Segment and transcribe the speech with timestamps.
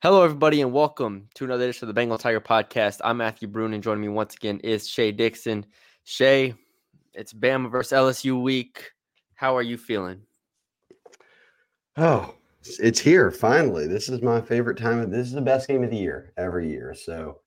[0.00, 3.00] Hello, everybody, and welcome to another edition of the Bengal Tiger Podcast.
[3.02, 5.66] I'm Matthew Brune, and joining me once again is Shea Dixon.
[6.04, 6.54] Shea,
[7.14, 8.92] it's Bama versus LSU week.
[9.34, 10.20] How are you feeling?
[11.96, 12.32] Oh,
[12.78, 13.88] it's here finally.
[13.88, 15.00] This is my favorite time.
[15.00, 16.94] Of, this is the best game of the year every year.
[16.94, 17.40] So,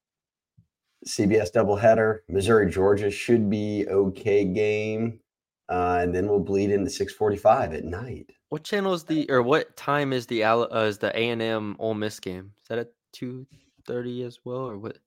[1.08, 5.22] CBS doubleheader, Missouri Georgia should be okay game,
[5.70, 8.30] uh, and then we'll bleed into 6:45 at night.
[8.52, 11.78] What channel is the or what time is the uh, is the A and M
[11.80, 12.52] Ole Miss game?
[12.62, 13.48] Is that at two
[13.88, 14.98] thirty as well, or what?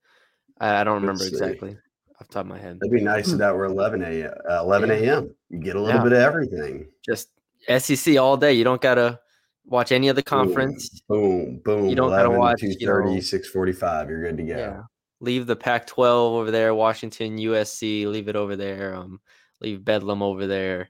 [0.58, 1.77] I, I don't remember exactly
[2.18, 2.78] off top of my head.
[2.80, 5.34] It'd be nice if that were 11 a uh, 11 a.m.
[5.50, 6.02] You get a little yeah.
[6.02, 6.86] bit of everything.
[7.05, 7.28] Just
[7.68, 8.55] SEC all day.
[8.55, 9.20] You don't gotta
[9.66, 11.02] watch any of the conference.
[11.06, 11.83] Boom, boom.
[11.83, 11.88] boom.
[11.90, 14.08] You don't 11, gotta watch 230, you know, 645.
[14.08, 14.56] You're good to go.
[14.56, 14.83] Yeah.
[15.20, 18.06] Leave the Pac-12 over there, Washington, USC.
[18.06, 18.94] Leave it over there.
[18.94, 19.20] Um,
[19.61, 20.88] leave Bedlam over there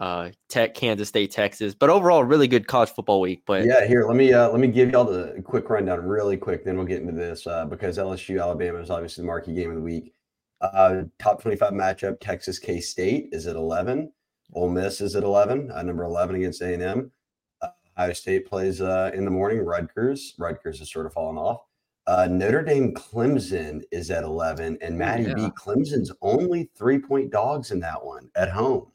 [0.00, 1.74] uh Tech, Kansas State, Texas.
[1.74, 3.42] But overall, really good college football week.
[3.46, 6.64] But yeah, here let me uh, let me give y'all the quick rundown really quick.
[6.64, 9.76] Then we'll get into this uh, because LSU Alabama is obviously the marquee game of
[9.76, 10.14] the week.
[10.60, 14.12] Uh, top twenty five matchup: Texas K State is at eleven.
[14.54, 15.70] Ole Miss is at eleven.
[15.70, 17.12] Uh, number eleven against A and M.
[17.60, 19.58] Uh, Ohio State plays uh, in the morning.
[19.58, 20.34] Rutgers.
[20.38, 21.62] Rutgers has sort of fallen off.
[22.06, 25.34] Uh, Notre Dame Clemson is at 11, and Maddie yeah.
[25.34, 25.42] B.
[25.50, 28.91] Clemson's only three point dogs in that one at home.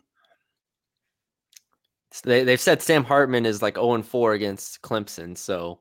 [2.22, 5.80] They they've said Sam Hartman is like 0 and 4 against Clemson, so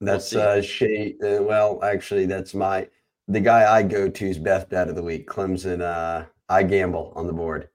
[0.00, 1.14] that's we'll uh Shea.
[1.22, 2.88] Uh, well, actually, that's my
[3.28, 5.28] the guy I go to is Beth Bet of the week.
[5.28, 5.80] Clemson.
[5.80, 7.68] Uh, I gamble on the board.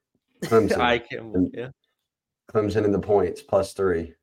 [0.44, 0.78] Clemson.
[0.80, 1.50] I gamble.
[1.54, 1.70] Yeah.
[2.52, 4.14] Clemson in the points plus three.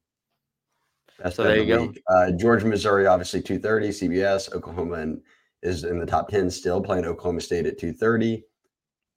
[1.23, 1.93] Best so there you go.
[2.09, 3.89] Uh, Georgia, Missouri, obviously two thirty.
[3.89, 4.53] CBS.
[4.53, 5.23] Oklahoma and
[5.63, 8.45] is in the top ten still playing Oklahoma State at two thirty.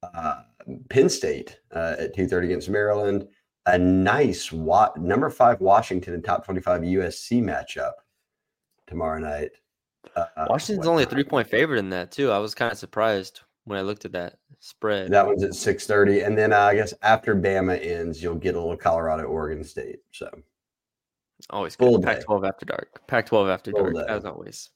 [0.02, 0.42] Uh,
[0.88, 3.26] Penn State uh, at two thirty against Maryland
[3.66, 7.92] a nice wa- number five Washington and top 25 USC matchup
[8.86, 9.50] tomorrow night.
[10.14, 12.30] Uh, uh Washington's only a three point favorite in that too.
[12.30, 15.10] I was kind of surprised when I looked at that spread.
[15.10, 18.60] That one's at 6:30, and then uh, I guess after Bama ends, you'll get a
[18.60, 19.98] little Colorado Oregon State.
[20.12, 20.30] So
[21.50, 22.02] always good.
[22.02, 23.06] Pac-12 after dark.
[23.08, 24.12] Pac-12 after Full dark, day.
[24.12, 24.70] as always.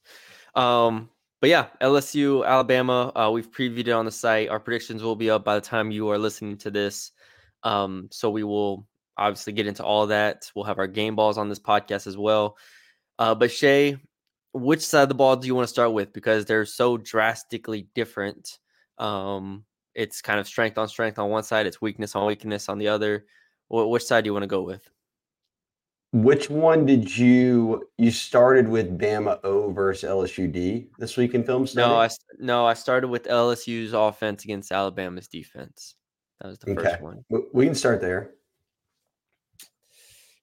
[0.53, 1.09] Um,
[1.39, 3.11] but yeah, LSU, Alabama.
[3.15, 4.49] Uh, we've previewed it on the site.
[4.49, 7.13] Our predictions will be up by the time you are listening to this.
[7.63, 10.51] Um, so we will obviously get into all that.
[10.55, 12.57] We'll have our game balls on this podcast as well.
[13.19, 13.97] Uh, but Shea,
[14.53, 16.13] which side of the ball do you want to start with?
[16.13, 18.59] Because they're so drastically different.
[18.97, 22.77] Um, it's kind of strength on strength on one side, it's weakness on weakness on
[22.77, 23.25] the other.
[23.69, 24.89] which side do you want to go with?
[26.13, 31.43] Which one did you you started with Bama O versus LSU D this week in
[31.45, 31.87] film study?
[31.87, 35.95] No, I no, I started with LSU's offense against Alabama's defense.
[36.41, 36.83] That was the okay.
[36.83, 37.23] first one.
[37.53, 38.31] We can start there.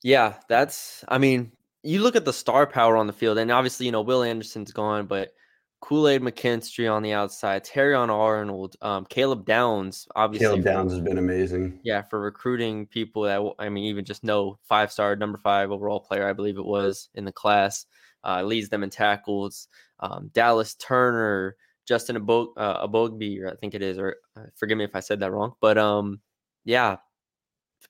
[0.02, 1.04] Yeah, that's.
[1.08, 4.02] I mean, you look at the star power on the field, and obviously, you know,
[4.02, 5.32] Will Anderson's gone, but
[5.80, 10.06] Kool Aid McKinstry on the outside, Terrion Arnold, um, Caleb Downs.
[10.14, 11.80] Obviously, Caleb Downs has been amazing.
[11.82, 16.00] Yeah, for recruiting people that I mean, even just know five star, number five overall
[16.00, 17.86] player, I believe it was in the class.
[18.24, 19.68] Uh, leads them in tackles.
[20.00, 21.56] Um, Dallas Turner,
[21.88, 25.20] Justin Abog- uh, Abogby, I think it is, or uh, forgive me if I said
[25.20, 26.20] that wrong, but um,
[26.64, 26.98] yeah,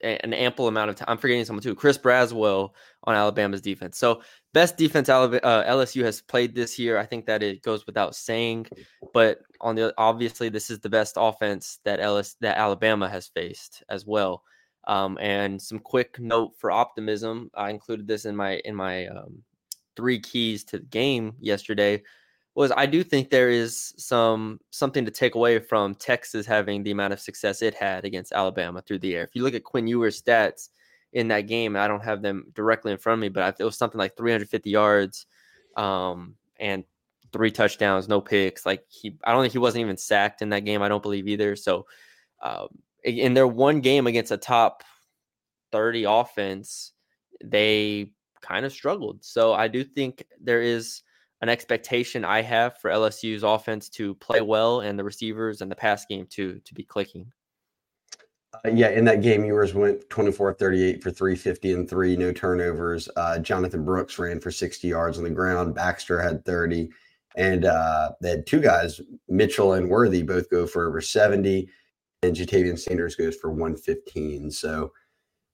[0.03, 1.07] an ample amount of time.
[1.09, 1.75] I'm forgetting someone too.
[1.75, 2.71] Chris Braswell
[3.05, 3.99] on Alabama's defense.
[3.99, 4.23] So
[4.55, 6.99] best defense uh, LSU has played this year.
[6.99, 8.67] I think that it goes without saying.
[9.13, 13.83] But on the obviously, this is the best offense that LS that Alabama has faced
[13.89, 14.45] as well.
[14.87, 17.51] Um, and some quick note for optimism.
[17.55, 19.43] I included this in my in my um,
[19.97, 22.03] three keys to the game yesterday
[22.59, 26.91] was I do think there is some something to take away from Texas having the
[26.91, 29.23] amount of success it had against Alabama through the air.
[29.23, 30.71] If you look at Quinn Ewers' stats
[31.13, 33.79] in that game, I don't have them directly in front of me, but it was
[33.79, 35.27] something like 350 yards
[35.77, 36.83] um, and
[37.33, 38.67] three touchdowns, no picks.
[38.67, 40.83] Like he, I don't think he wasn't even sacked in that game.
[40.83, 41.55] I don't believe either.
[41.55, 41.87] So
[42.43, 42.67] um,
[43.05, 44.83] in their one game against a top
[45.71, 46.93] 30 offense,
[47.45, 48.11] they
[48.41, 49.25] kind of struggled.
[49.25, 51.03] So I do think there is
[51.41, 55.77] an expectation I have for LSU's offense to play well and the receivers and the
[55.77, 57.33] pass game to to be clicking.
[58.55, 63.09] Uh, yeah, in that game, Ewers went 24 38 for 350 and three, no turnovers.
[63.17, 65.75] Uh, Jonathan Brooks ran for 60 yards on the ground.
[65.75, 66.91] Baxter had 30.
[67.37, 71.69] And uh, they had two guys, Mitchell and Worthy, both go for over 70.
[72.23, 74.51] And Ja'Tavion Sanders goes for 115.
[74.51, 74.93] So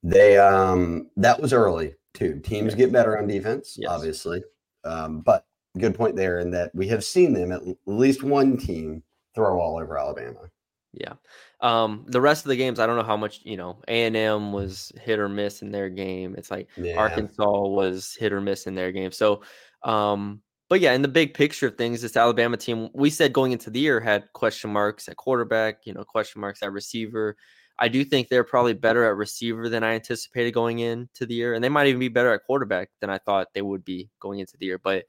[0.04, 2.38] they um that was early too.
[2.40, 2.75] Teams yes.
[2.75, 3.90] get better on defense, yes.
[3.90, 4.42] obviously.
[4.84, 5.46] Um, but
[5.79, 9.03] good point there in that we have seen them at least one team
[9.35, 10.50] throw all over Alabama.
[10.93, 11.15] Yeah.
[11.61, 14.17] Um, the rest of the games, I don't know how much, you know, A and
[14.17, 16.35] M was hit or miss in their game.
[16.38, 16.97] It's like yeah.
[16.97, 19.11] Arkansas was hit or miss in their game.
[19.11, 19.43] So,
[19.82, 23.53] um, but yeah, in the big picture of things, this Alabama team, we said going
[23.53, 27.37] into the year had question marks at quarterback, you know, question marks at receiver.
[27.79, 31.55] I do think they're probably better at receiver than I anticipated going into the year,
[31.55, 34.38] and they might even be better at quarterback than I thought they would be going
[34.38, 34.79] into the year.
[34.79, 35.06] But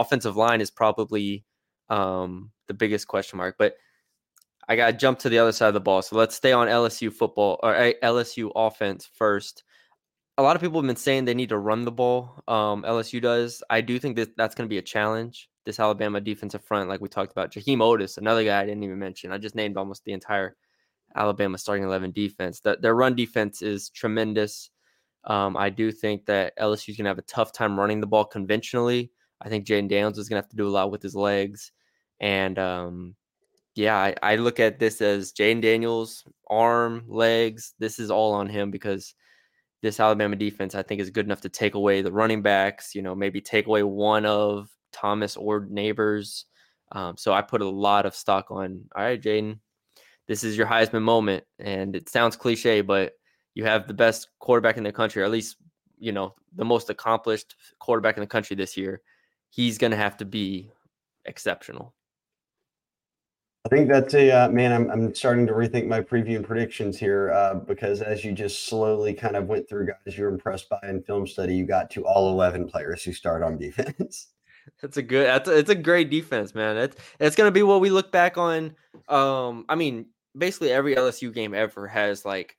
[0.00, 1.44] offensive line is probably
[1.88, 3.56] um, the biggest question mark.
[3.58, 3.76] But
[4.68, 6.02] I got to jump to the other side of the ball.
[6.02, 9.62] So let's stay on LSU football or LSU offense first.
[10.38, 12.42] A lot of people have been saying they need to run the ball.
[12.48, 13.62] Um, LSU does.
[13.70, 15.48] I do think that that's going to be a challenge.
[15.64, 18.98] This Alabama defensive front, like we talked about, Jaheim Oatis, another guy I didn't even
[18.98, 19.32] mention.
[19.32, 20.56] I just named almost the entire
[21.16, 22.60] Alabama starting eleven defense.
[22.60, 24.70] That their run defense is tremendous.
[25.24, 28.06] Um, I do think that LSU is going to have a tough time running the
[28.06, 29.10] ball conventionally.
[29.40, 31.72] I think Jayden Daniels is going to have to do a lot with his legs,
[32.20, 33.16] and um,
[33.76, 37.74] yeah, I, I look at this as Jayden Daniels, arm, legs.
[37.78, 39.14] This is all on him because
[39.82, 42.94] this Alabama defense, I think, is good enough to take away the running backs.
[42.94, 46.44] You know, maybe take away one of Thomas or Nabers.
[46.92, 48.84] Um, so I put a lot of stock on.
[48.96, 49.58] All right, Jayden,
[50.26, 53.12] this is your Heisman moment, and it sounds cliche, but
[53.54, 55.56] you have the best quarterback in the country, or at least
[55.98, 59.02] you know the most accomplished quarterback in the country this year.
[59.56, 60.70] He's going to have to be
[61.24, 61.94] exceptional.
[63.64, 64.70] I think that's a uh, man.
[64.70, 68.66] I'm I'm starting to rethink my preview and predictions here uh, because as you just
[68.66, 72.04] slowly kind of went through guys you're impressed by in film study, you got to
[72.06, 74.28] all 11 players who start on defense.
[74.82, 75.26] That's a good.
[75.26, 76.76] That's a, it's a great defense, man.
[76.76, 78.76] It's it's gonna be what we look back on.
[79.08, 80.06] Um, I mean,
[80.36, 82.58] basically every LSU game ever has like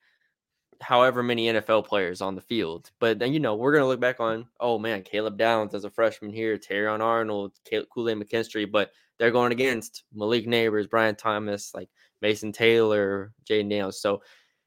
[0.82, 2.92] however many NFL players on the field.
[3.00, 5.90] But then you know we're gonna look back on, oh man, Caleb Downs as a
[5.90, 7.54] freshman here, Terrion Arnold,
[7.94, 11.90] Kool Aid McKinstry, but they're going against Malik Nabers, Brian Thomas, like
[12.22, 14.00] Mason Taylor, Jay Daniels.
[14.02, 14.22] So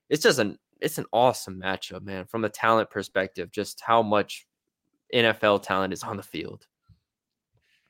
[0.09, 2.27] it's just an it's an awesome matchup, man.
[2.27, 4.47] From a talent perspective, just how much
[5.15, 6.67] NFL talent is on the field.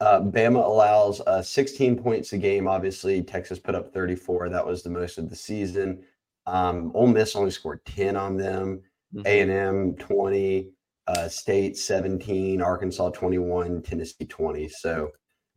[0.00, 2.66] Uh, Bama allows uh, 16 points a game.
[2.66, 4.48] Obviously, Texas put up 34.
[4.48, 6.02] That was the most of the season.
[6.50, 8.82] Um, Ole Miss only scored 10 on them.
[9.14, 9.50] Mm-hmm.
[9.50, 10.70] A&M 20,
[11.08, 14.68] uh, State 17, Arkansas 21, Tennessee 20.
[14.68, 15.10] So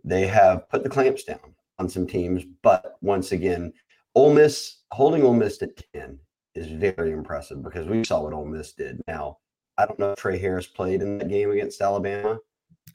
[0.04, 2.44] they have put the clamps down on some teams.
[2.62, 3.74] But once again,
[4.16, 6.19] Ole Miss holding Ole Miss to 10
[6.56, 9.01] is very impressive because we saw what Ole Miss did.
[9.07, 9.38] Now,
[9.78, 12.38] I don't know if Tre Harris played in that game against Alabama.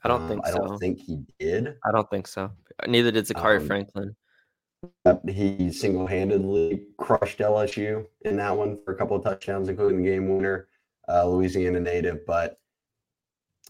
[0.03, 0.53] I don't um, think so.
[0.53, 1.75] I don't think he did.
[1.85, 2.51] I don't think so.
[2.87, 4.15] Neither did Zakhari um, Franklin.
[5.27, 10.09] He single handedly crushed LSU in that one for a couple of touchdowns, including the
[10.09, 10.67] game winner,
[11.09, 12.25] uh, Louisiana native.
[12.25, 12.59] But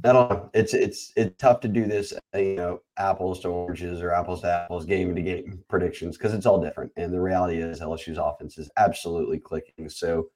[0.03, 0.49] I don't know.
[0.53, 4.41] It's it's it's tough to do this, uh, you know, apples to oranges or apples
[4.41, 6.91] to apples, game to game predictions because it's all different.
[6.95, 9.89] And the reality is LSU's offense is absolutely clicking.
[9.89, 10.29] So,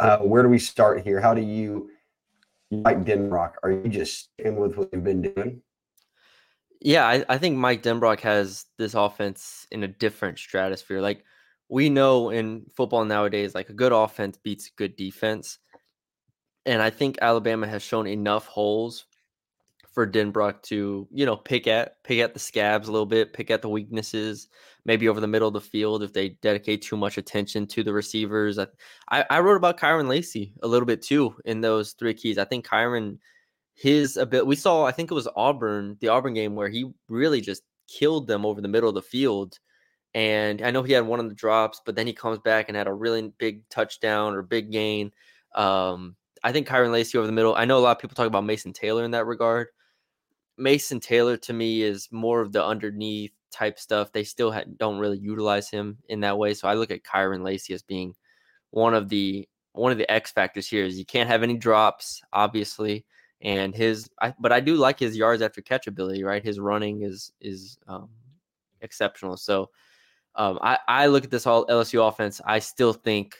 [0.00, 1.20] uh, where do we start here?
[1.20, 1.90] How do you,
[2.70, 3.54] Mike Denbrock?
[3.62, 5.62] Are you just sticking with what you've been doing?
[6.80, 11.00] Yeah, I, I think Mike Denbrock has this offense in a different stratosphere.
[11.02, 11.24] Like
[11.68, 15.58] we know in football nowadays, like a good offense beats good defense.
[16.64, 19.04] And I think Alabama has shown enough holes
[19.92, 23.50] for Denbrock to, you know, pick at pick at the scabs a little bit, pick
[23.50, 24.48] at the weaknesses,
[24.86, 27.92] maybe over the middle of the field if they dedicate too much attention to the
[27.92, 28.58] receivers.
[28.58, 32.38] I, I wrote about Kyren Lacy a little bit too in those three keys.
[32.38, 33.18] I think Kyren–
[33.80, 34.46] his ability.
[34.46, 38.26] We saw, I think it was Auburn, the Auburn game where he really just killed
[38.26, 39.58] them over the middle of the field.
[40.12, 42.76] And I know he had one of the drops, but then he comes back and
[42.76, 45.12] had a really big touchdown or big gain.
[45.54, 47.54] Um, I think Kyren Lacy over the middle.
[47.54, 49.68] I know a lot of people talk about Mason Taylor in that regard.
[50.58, 54.12] Mason Taylor to me is more of the underneath type stuff.
[54.12, 56.52] They still ha- don't really utilize him in that way.
[56.52, 58.14] So I look at Kyren Lacy as being
[58.72, 60.84] one of the one of the X factors here.
[60.84, 63.06] Is you can't have any drops, obviously
[63.42, 66.44] and his I, but I do like his yards after catch ability, right?
[66.44, 68.08] His running is is um,
[68.80, 69.36] exceptional.
[69.36, 69.70] So
[70.34, 72.40] um, I I look at this all LSU offense.
[72.44, 73.36] I still think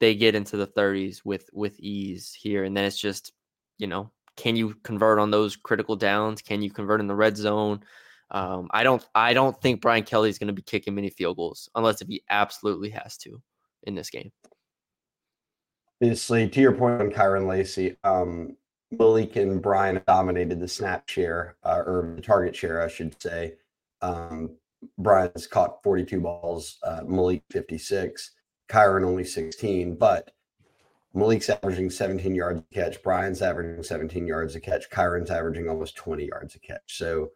[0.00, 3.32] they get into the 30s with with ease here, and then it's just
[3.78, 6.42] you know can you convert on those critical downs?
[6.42, 7.84] Can you convert in the red zone?
[8.30, 11.36] Um, I don't I don't think Brian Kelly is going to be kicking many field
[11.36, 13.40] goals unless if he absolutely has to
[13.84, 14.32] in this game.
[16.02, 18.56] obviously, to your point on Kyren Lacy, um,
[18.98, 23.54] Malik and Brian dominated the snap share uh, or the target share, I should say.
[24.02, 24.56] Um,
[24.98, 28.32] Brian's caught 42 balls, uh, Malik 56,
[28.68, 30.30] Kyren only 16, but
[31.14, 35.96] Malik's averaging 17 yards a catch, Brian's averaging 17 yards a catch, Kyren's averaging almost
[35.96, 36.98] 20 yards a catch.
[36.98, 37.30] So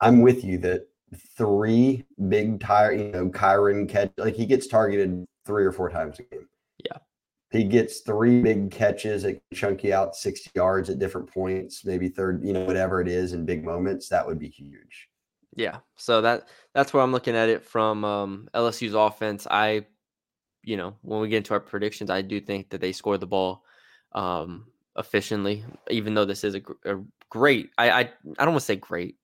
[0.00, 0.88] I'm with you that
[1.36, 6.18] three big tire, you know, Kyren catch, like he gets targeted three or four times
[6.18, 6.48] a game.
[7.50, 12.08] He gets three big catches that chunk you out 60 yards at different points, maybe
[12.08, 14.08] third, you know, whatever it is in big moments.
[14.08, 15.08] That would be huge.
[15.56, 15.78] Yeah.
[15.96, 19.48] So that that's where I'm looking at it from um, LSU's offense.
[19.50, 19.84] I,
[20.62, 23.26] you know, when we get into our predictions, I do think that they score the
[23.26, 23.64] ball
[24.12, 24.66] um,
[24.96, 27.70] efficiently, even though this is a, a great.
[27.78, 29.16] I, I I don't want to say great.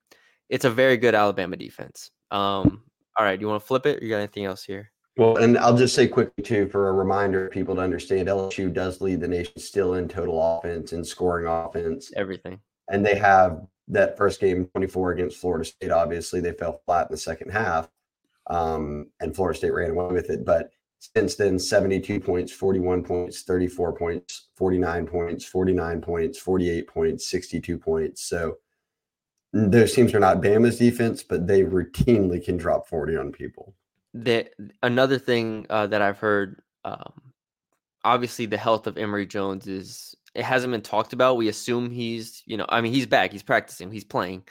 [0.49, 2.11] It's a very good Alabama defense.
[2.33, 2.83] Um,
[3.17, 4.03] all right, Do you want to flip it?
[4.03, 4.91] Or you got anything else here?
[5.17, 9.01] Well, and I'll just say quickly too, for a reminder, people to understand, LSU does
[9.01, 12.13] lead the nation still in total offense and scoring offense.
[12.15, 12.61] Everything.
[12.89, 15.91] And they have that first game, 24 against Florida State.
[15.91, 17.89] Obviously, they fell flat in the second half,
[18.49, 20.45] um, and Florida State ran away with it.
[20.45, 20.71] But
[21.15, 27.79] since then, 72 points, 41 points, 34 points, 49 points, 49 points, 48 points, 62
[27.79, 28.23] points.
[28.23, 28.57] So
[29.53, 33.75] those teams are not Bama's defense, but they routinely can drop 40 on people.
[34.23, 34.49] The
[34.83, 37.13] another thing uh, that I've heard, um,
[38.05, 41.37] obviously, the health of Emery Jones is it hasn't been talked about.
[41.37, 44.45] We assume he's, you know, I mean, he's back, he's practicing, he's playing,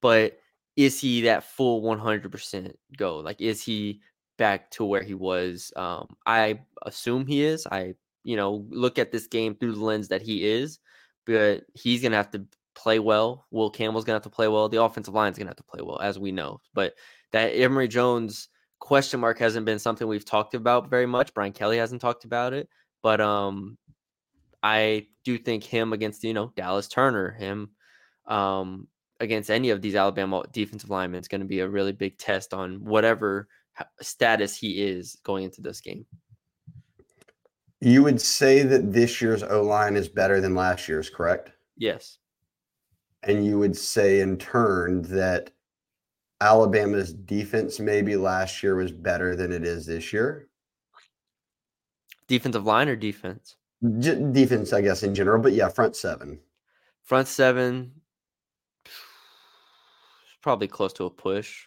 [0.00, 0.38] but
[0.76, 3.18] is he that full 100% go?
[3.18, 4.00] Like, is he
[4.36, 5.72] back to where he was?
[5.74, 7.66] Um, I assume he is.
[7.66, 10.78] I, you know, look at this game through the lens that he is,
[11.26, 12.44] but he's gonna have to
[12.74, 13.46] play well.
[13.50, 14.68] Will Campbell's gonna have to play well.
[14.68, 16.60] The offensive line's gonna have to play well, as we know.
[16.74, 16.94] But
[17.32, 18.48] that Emery Jones
[18.80, 21.34] question mark hasn't been something we've talked about very much.
[21.34, 22.68] Brian Kelly hasn't talked about it,
[23.02, 23.76] but um,
[24.62, 27.70] I do think him against you know Dallas Turner, him
[28.26, 28.88] um,
[29.20, 32.54] against any of these Alabama defensive linemen is going to be a really big test
[32.54, 33.48] on whatever
[34.00, 36.06] status he is going into this game.
[37.80, 41.52] You would say that this year's O line is better than last year's, correct?
[41.76, 42.18] Yes.
[43.22, 45.50] And you would say in turn that
[46.40, 50.48] Alabama's defense maybe last year was better than it is this year?
[52.26, 53.56] Defensive line or defense?
[53.80, 56.40] defense, I guess, in general, but yeah, front seven.
[57.04, 57.92] Front seven,
[60.42, 61.66] probably close to a push.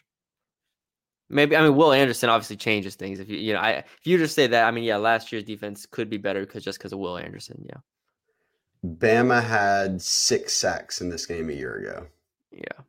[1.30, 3.20] Maybe I mean Will Anderson obviously changes things.
[3.20, 5.46] If you you know I if you just say that I mean yeah last year's
[5.46, 7.78] defense could be better because just because of Will Anderson yeah.
[8.86, 12.08] Bama had six sacks in this game a year ago.
[12.52, 12.84] Yeah.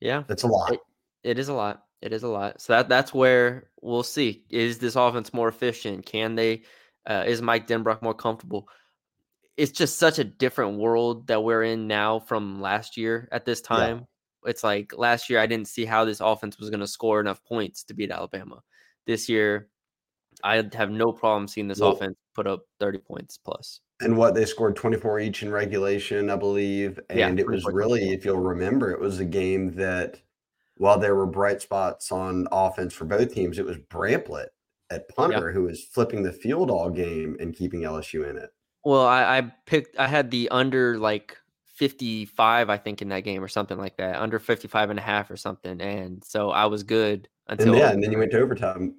[0.00, 0.24] Yeah.
[0.26, 0.72] That's a lot.
[0.72, 0.80] It,
[1.22, 1.84] it is a lot.
[2.02, 2.60] It is a lot.
[2.60, 4.44] So that that's where we'll see.
[4.48, 6.06] Is this offense more efficient?
[6.06, 6.62] Can they
[7.06, 8.68] uh, is Mike Denbrock more comfortable?
[9.56, 13.60] It's just such a different world that we're in now from last year at this
[13.60, 14.06] time.
[14.44, 14.50] Yeah.
[14.50, 17.44] It's like last year I didn't see how this offense was going to score enough
[17.44, 18.62] points to beat Alabama.
[19.06, 19.68] This year
[20.42, 23.80] I have no problem seeing this well, offense put up 30 points plus.
[24.00, 26.98] And what they scored 24 each in regulation, I believe.
[27.10, 30.20] And yeah, it was really, if you'll remember, it was a game that
[30.76, 34.48] while there were bright spots on offense for both teams, it was Bramblett
[34.90, 38.50] at punter who was flipping the field all game and keeping LSU in it.
[38.84, 41.36] Well, I, I picked I had the under like
[41.74, 44.16] 55 I think in that game or something like that.
[44.16, 45.80] Under 55 and a half or something.
[45.80, 48.94] And so I was good until and yeah, and then you went to overtime.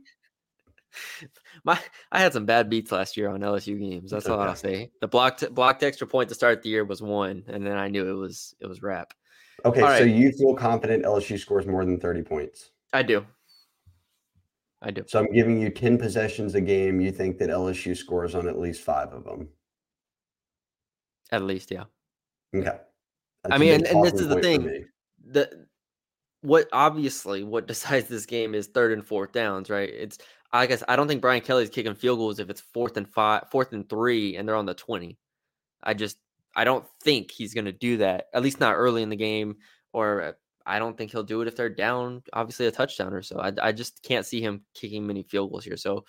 [1.63, 1.79] My
[2.12, 4.12] I had some bad beats last year on LSU games.
[4.12, 4.33] That's okay.
[4.33, 4.91] all I'll say.
[5.01, 8.07] The blocked blocked extra point to start the year was one, and then I knew
[8.07, 9.13] it was it was wrap.
[9.63, 12.71] Okay, so you feel confident LSU scores more than 30 points?
[12.93, 13.25] I do.
[14.81, 15.03] I do.
[15.07, 17.00] So I'm giving you 10 possessions a game.
[17.00, 19.50] You think that LSU scores on at least five of them?
[21.31, 21.83] At least, yeah.
[22.55, 22.77] Okay.
[23.43, 24.86] That's I mean, and, and this is the thing.
[25.24, 25.67] The
[26.41, 29.89] what obviously what decides this game is third and fourth downs, right?
[29.89, 30.17] It's
[30.53, 33.50] I guess I don't think Brian Kelly's kicking field goals if it's fourth and five,
[33.51, 35.17] fourth and three, and they're on the 20.
[35.84, 36.17] I just
[36.55, 39.58] I don't think he's gonna do that, at least not early in the game,
[39.93, 43.39] or I don't think he'll do it if they're down, obviously a touchdown or so.
[43.39, 45.77] I, I just can't see him kicking many field goals here.
[45.77, 46.05] So,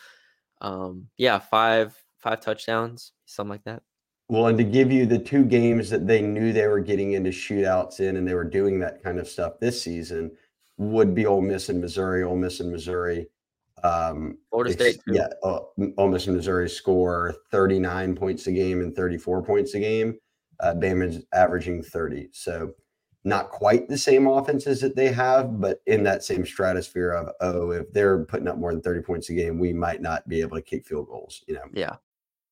[0.61, 3.83] um, yeah, five five touchdowns, something like that.
[4.29, 7.31] Well, and to give you the two games that they knew they were getting into
[7.31, 10.31] shootouts in, and they were doing that kind of stuff this season,
[10.79, 12.23] would be Ole Miss and Missouri.
[12.23, 13.27] Ole Miss and Missouri.
[13.83, 15.01] Um, Florida State.
[15.07, 15.15] Too.
[15.15, 15.61] Yeah, uh,
[15.99, 20.19] Ole Miss and Missouri score 39 points a game and 34 points a game.
[20.61, 22.29] Uh, Bama's averaging 30.
[22.33, 22.73] So
[23.25, 27.71] not quite the same offenses that they have, but in that same stratosphere of, oh,
[27.71, 30.57] if they're putting up more than 30 points a game, we might not be able
[30.57, 31.65] to kick field goals, you know?
[31.73, 31.97] Yeah.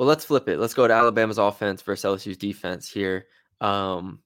[0.00, 0.58] Well, let's flip it.
[0.58, 3.26] Let's go to Alabama's offense versus LSU's defense here.
[3.60, 4.20] Um,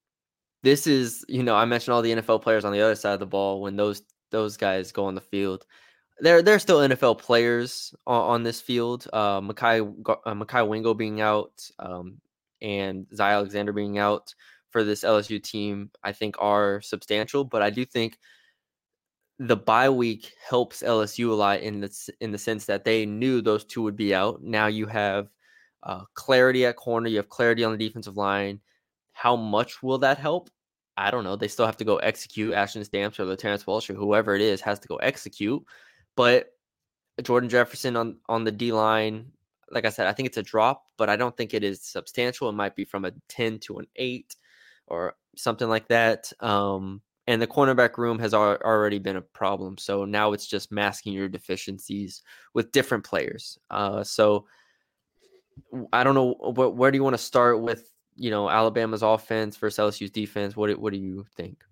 [0.62, 3.19] this is, you know, I mentioned all the NFL players on the other side of
[3.19, 5.66] the ball when those those guys go on the field.
[6.21, 9.09] They're they're still NFL players on, on this field.
[9.12, 9.93] Uh, Mekhi
[10.25, 12.21] uh, Mekhi Wingo being out um,
[12.62, 14.33] and Zy Alexander being out
[14.71, 17.43] for this LSU team, I think are substantial.
[17.43, 18.16] But I do think
[19.40, 23.40] the bye week helps LSU a lot in the in the sense that they knew
[23.43, 24.40] those two would be out.
[24.40, 25.31] Now you have
[25.84, 27.08] uh, clarity at corner.
[27.08, 28.60] You have clarity on the defensive line.
[29.12, 30.50] How much will that help?
[30.96, 31.36] I don't know.
[31.36, 32.54] They still have to go execute.
[32.54, 35.62] Ashton Stamps or the Terrence Walsh or whoever it is has to go execute.
[36.16, 36.50] But
[37.22, 39.30] Jordan Jefferson on on the D line,
[39.70, 42.48] like I said, I think it's a drop, but I don't think it is substantial.
[42.48, 44.36] It might be from a ten to an eight
[44.86, 46.32] or something like that.
[46.40, 49.78] Um, and the cornerback room has already been a problem.
[49.78, 52.22] So now it's just masking your deficiencies
[52.52, 53.58] with different players.
[53.70, 54.46] Uh, so
[55.92, 57.90] I don't know what where do you want to start with?
[58.16, 60.56] You know, Alabama's offense versus LSU's defense.
[60.56, 61.64] What what do you think?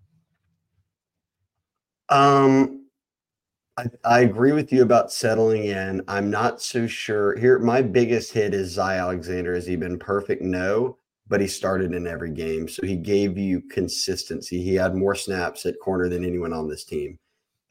[2.08, 2.86] Um,
[3.78, 6.02] I, I agree with you about settling in.
[6.08, 7.36] I'm not so sure.
[7.38, 9.54] Here, my biggest hit is Zy Alexander.
[9.54, 10.42] Has he been perfect?
[10.42, 10.98] No,
[11.28, 14.62] but he started in every game, so he gave you consistency.
[14.62, 17.18] He had more snaps at corner than anyone on this team,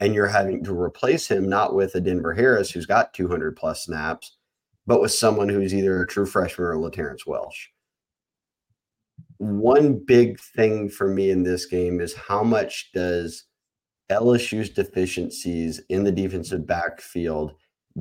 [0.00, 3.84] and you're having to replace him not with a Denver Harris who's got 200 plus
[3.84, 4.38] snaps
[4.86, 7.70] but with someone who's either a true freshman or Laterrance Welch.
[9.38, 13.44] One big thing for me in this game is how much does
[14.10, 17.54] LSU's deficiencies in the defensive backfield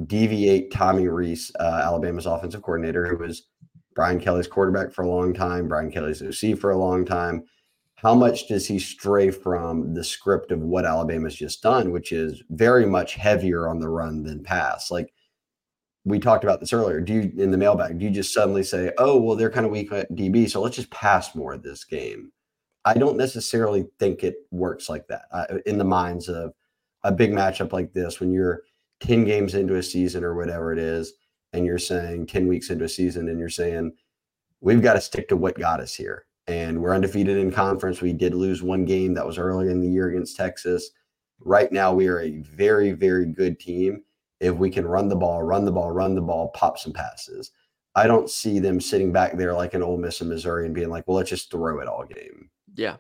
[0.07, 3.47] deviate Tommy Rees, uh, Alabama's offensive coordinator, who was
[3.95, 7.43] Brian Kelly's quarterback for a long time, Brian Kelly's OC for a long time.
[7.95, 12.41] How much does he stray from the script of what Alabama's just done, which is
[12.49, 14.89] very much heavier on the run than pass?
[14.89, 15.13] Like
[16.05, 16.99] we talked about this earlier.
[16.99, 17.99] Do you in the mailbag?
[17.99, 20.75] Do you just suddenly say, "Oh, well, they're kind of weak at DB, so let's
[20.75, 22.31] just pass more of this game"?
[22.85, 26.53] I don't necessarily think it works like that uh, in the minds of
[27.03, 28.63] a big matchup like this when you're
[29.01, 31.13] 10 games into a season or whatever it is,
[31.53, 33.91] and you're saying 10 weeks into a season, and you're saying,
[34.61, 36.25] we've got to stick to what got us here.
[36.47, 38.01] And we're undefeated in conference.
[38.01, 40.89] We did lose one game that was earlier in the year against Texas.
[41.39, 44.03] Right now, we are a very, very good team
[44.41, 47.51] if we can run the ball, run the ball, run the ball, pop some passes.
[47.95, 50.89] I don't see them sitting back there like an Ole Miss in Missouri and being
[50.89, 52.49] like, well, let's just throw it all game.
[52.75, 52.97] Yeah.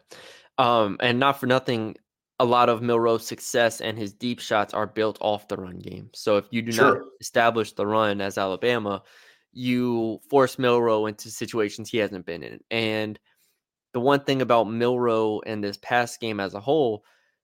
[0.57, 1.95] Um, and not for nothing,
[2.39, 6.09] a lot of Milroe's success and his deep shots are built off the run game.
[6.13, 6.95] So if you do sure.
[6.99, 9.01] not establish the run as Alabama,
[9.51, 12.59] you force Milroe into situations he hasn't been in.
[12.69, 13.19] And
[13.93, 17.03] the one thing about Milroe and this past game as a whole,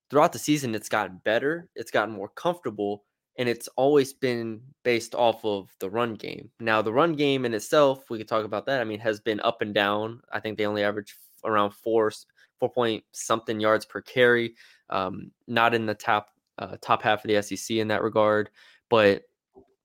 [0.09, 3.03] throughout the season, it's gotten better, it's gotten more comfortable,
[3.37, 6.49] and it's always been based off of the run game.
[6.59, 8.81] Now, the run game in itself, we could talk about that.
[8.81, 10.21] I mean, has been up and down.
[10.31, 12.11] I think they only average around four,
[12.59, 14.55] four point something yards per carry.
[14.89, 18.49] Um, not in the top uh, top half of the SEC in that regard,
[18.89, 19.23] but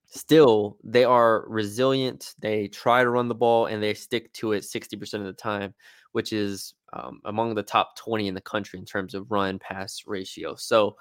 [0.06, 2.34] still they are resilient.
[2.38, 5.74] They try to run the ball and they stick to it 60% of the time,
[6.12, 10.02] which is um, among the top 20 in the country in terms of run pass
[10.06, 10.54] ratio.
[10.54, 10.96] So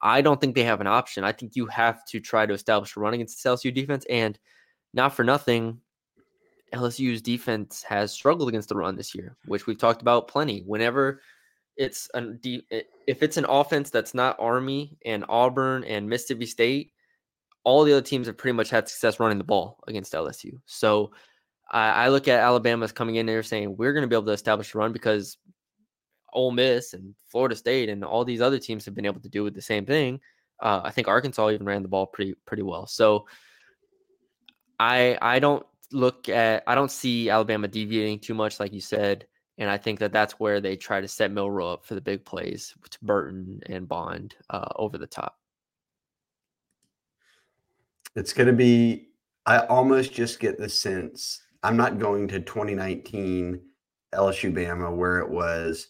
[0.00, 1.24] I don't think they have an option.
[1.24, 4.06] I think you have to try to establish a run against the LSU defense.
[4.08, 4.38] And
[4.94, 5.80] not for nothing,
[6.72, 10.62] LSU's defense has struggled against the run this year, which we've talked about plenty.
[10.66, 11.20] Whenever
[11.76, 12.34] it's a
[13.06, 16.92] if it's an offense that's not Army and Auburn and Mississippi State,
[17.64, 20.60] all the other teams have pretty much had success running the ball against LSU.
[20.66, 21.12] So
[21.70, 24.32] I, I look at Alabama's coming in there saying we're going to be able to
[24.32, 25.38] establish a run because
[26.32, 29.44] Ole Miss and Florida State and all these other teams have been able to do
[29.44, 30.20] with the same thing.
[30.60, 32.86] Uh, I think Arkansas even ran the ball pretty pretty well.
[32.86, 33.26] So
[34.80, 39.26] I I don't look at I don't see Alabama deviating too much, like you said,
[39.58, 42.24] and I think that that's where they try to set Milroe up for the big
[42.24, 45.36] plays to Burton and Bond uh, over the top.
[48.16, 49.08] It's going to be.
[49.46, 53.60] I almost just get the sense I'm not going to 2019
[54.14, 55.88] LSU Bama where it was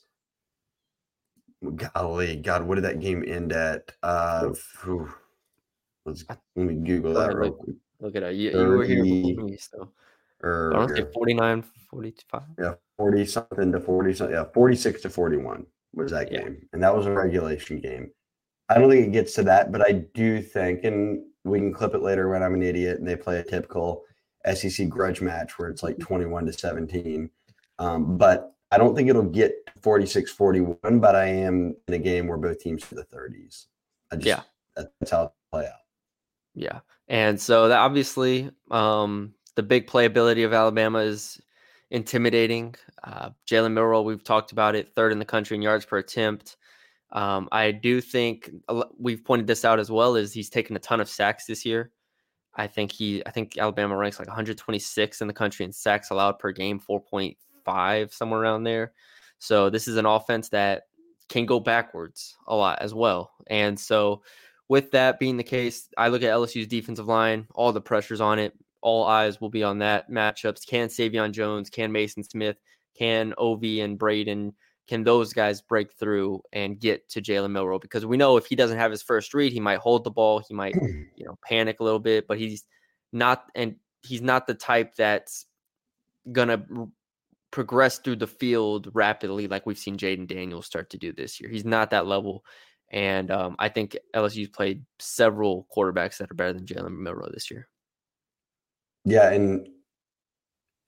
[1.77, 3.91] Golly, God, what did that game end at?
[4.03, 4.51] Uh,
[6.05, 7.77] let's let me Google that real quick.
[8.01, 8.37] Look at it.
[8.37, 9.91] You, you were here before me, so
[10.43, 12.43] Or I to say 49, 45.
[12.59, 14.37] Yeah, 40 something to 40 something.
[14.37, 16.43] Yeah, 46 to 41 was that Yeah.
[16.43, 16.69] game.
[16.73, 18.11] And that was a regulation game.
[18.69, 21.95] I don't think it gets to that, but I do think, and we can clip
[21.95, 24.05] it later when I'm an idiot and they play a typical
[24.55, 27.31] SEC grudge match where it's like 21 to 17.
[27.81, 32.27] Um, but I don't think it'll get 46 41, but I am in a game
[32.27, 33.67] where both teams to the 30s.
[34.13, 34.43] I just, Yeah.
[34.77, 35.73] that's how it play out.
[36.55, 36.81] Yeah.
[37.09, 41.41] And so that obviously um, the big playability of Alabama is
[41.91, 42.75] intimidating.
[43.05, 46.57] Uh, Jalen Milroe, we've talked about it, third in the country in yards per attempt.
[47.13, 48.51] Um, I do think
[48.99, 51.91] we've pointed this out as well is he's taken a ton of sacks this year.
[52.55, 56.39] I think he, I think Alabama ranks like 126 in the country in sacks allowed
[56.39, 56.79] per game,
[57.69, 58.93] 4.5 somewhere around there.
[59.39, 60.85] So this is an offense that
[61.29, 63.33] can go backwards a lot as well.
[63.49, 64.23] And so
[64.69, 68.39] with that being the case, I look at LSU's defensive line, all the pressures on
[68.39, 70.67] it, all eyes will be on that matchups.
[70.67, 72.57] Can Sai'vion Jones, can Maason Smith,
[72.97, 74.55] can Ov and Braden,
[74.89, 77.79] can those guys break through and get to Jalen Milroe?
[77.79, 80.41] Because we know if he doesn't have his first read, he might hold the ball,
[80.47, 80.75] he might,
[81.17, 82.65] you know, panic a little bit, but he's
[83.13, 85.47] not and he's not the type that's
[86.33, 86.63] gonna
[87.51, 91.51] progress through the field rapidly like we've seen Jayden Daniels start to do this year.
[91.51, 92.45] He's not that level.
[92.91, 97.51] And um, I think LSU's played several quarterbacks that are better than Jalen Milroe this
[97.51, 97.69] year.
[99.05, 99.69] Yeah, and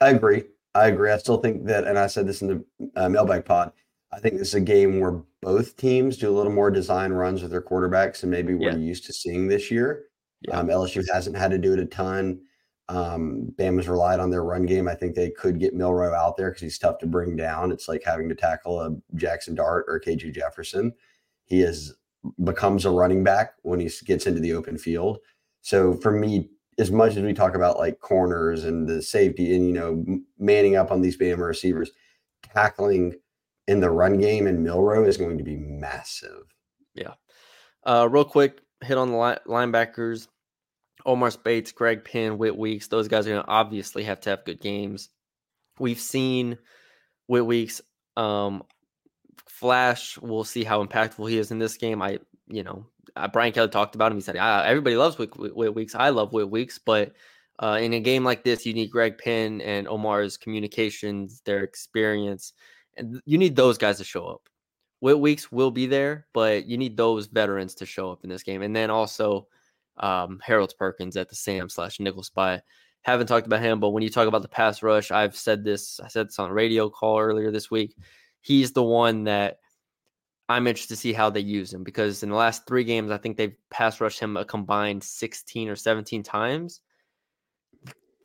[0.01, 0.45] I agree.
[0.75, 1.11] I agree.
[1.11, 2.65] I still think that, and I said this in the
[2.97, 3.73] uh, mailbag pod.
[4.13, 7.43] I think this is a game where both teams do a little more design runs
[7.43, 8.77] with their quarterbacks than maybe we're Yeah.
[8.77, 10.05] used to seeing this year.
[10.43, 10.59] Yeah.
[10.59, 12.41] Um, LSU hasn't had to do it a ton.
[12.91, 14.89] Um, Bama's relied on their run game.
[14.89, 17.71] I think they could get Milroe out there because he's tough to bring down.
[17.71, 20.93] It's like having to tackle a Jaxson Dart or KJ Jefferson.
[21.45, 21.95] He is
[22.43, 25.19] becomes a running back when he gets into the open field.
[25.63, 29.67] So for me, as much as we talk about like corners and the safety and
[29.67, 30.05] you know
[30.39, 31.93] manning up on these Bama receivers,
[32.43, 33.15] tackling
[33.69, 36.43] in the run game and Milroe is going to be massive.
[36.95, 37.15] Yeah.
[37.85, 40.27] Uh, real quick, hit on the li- linebackers.
[41.07, 42.89] Omar Speights, Greg Penn, Whit Weeks.
[42.89, 45.09] Those guys are going to obviously have to have good games.
[45.79, 46.59] We've seen
[47.27, 47.81] Whit Weeks
[48.17, 48.63] um,
[49.49, 50.19] flash.
[50.19, 52.03] We'll see how impactful he is in this game.
[52.03, 52.87] I, you know,
[53.17, 54.19] uh, Brian Kelly talked about him.
[54.19, 55.95] He said, ah, everybody loves Whit, Whit Weeks.
[55.95, 57.13] I love Whit Weeks, but
[57.59, 62.53] uh, in a game like this, you need Greg Penn and Omar's communications, their experience,
[62.97, 64.49] and you need those guys to show up.
[65.01, 68.43] Whit Weeks will be there, but you need those veterans to show up in this
[68.43, 68.63] game.
[68.63, 69.47] And then also
[70.01, 72.63] um, Harold Perkins at the Sam slash nickel spot.
[73.03, 76.01] Haven't talked about him, but when you talk about the pass rush, I've said this.
[76.01, 77.97] I said this on a radio call earlier this week.
[78.43, 79.59] He's the one that
[80.49, 83.19] I'm interested to see how they use him because in the last three games, I
[83.19, 86.81] think they've pass rushed him a combined 16 or 17 times.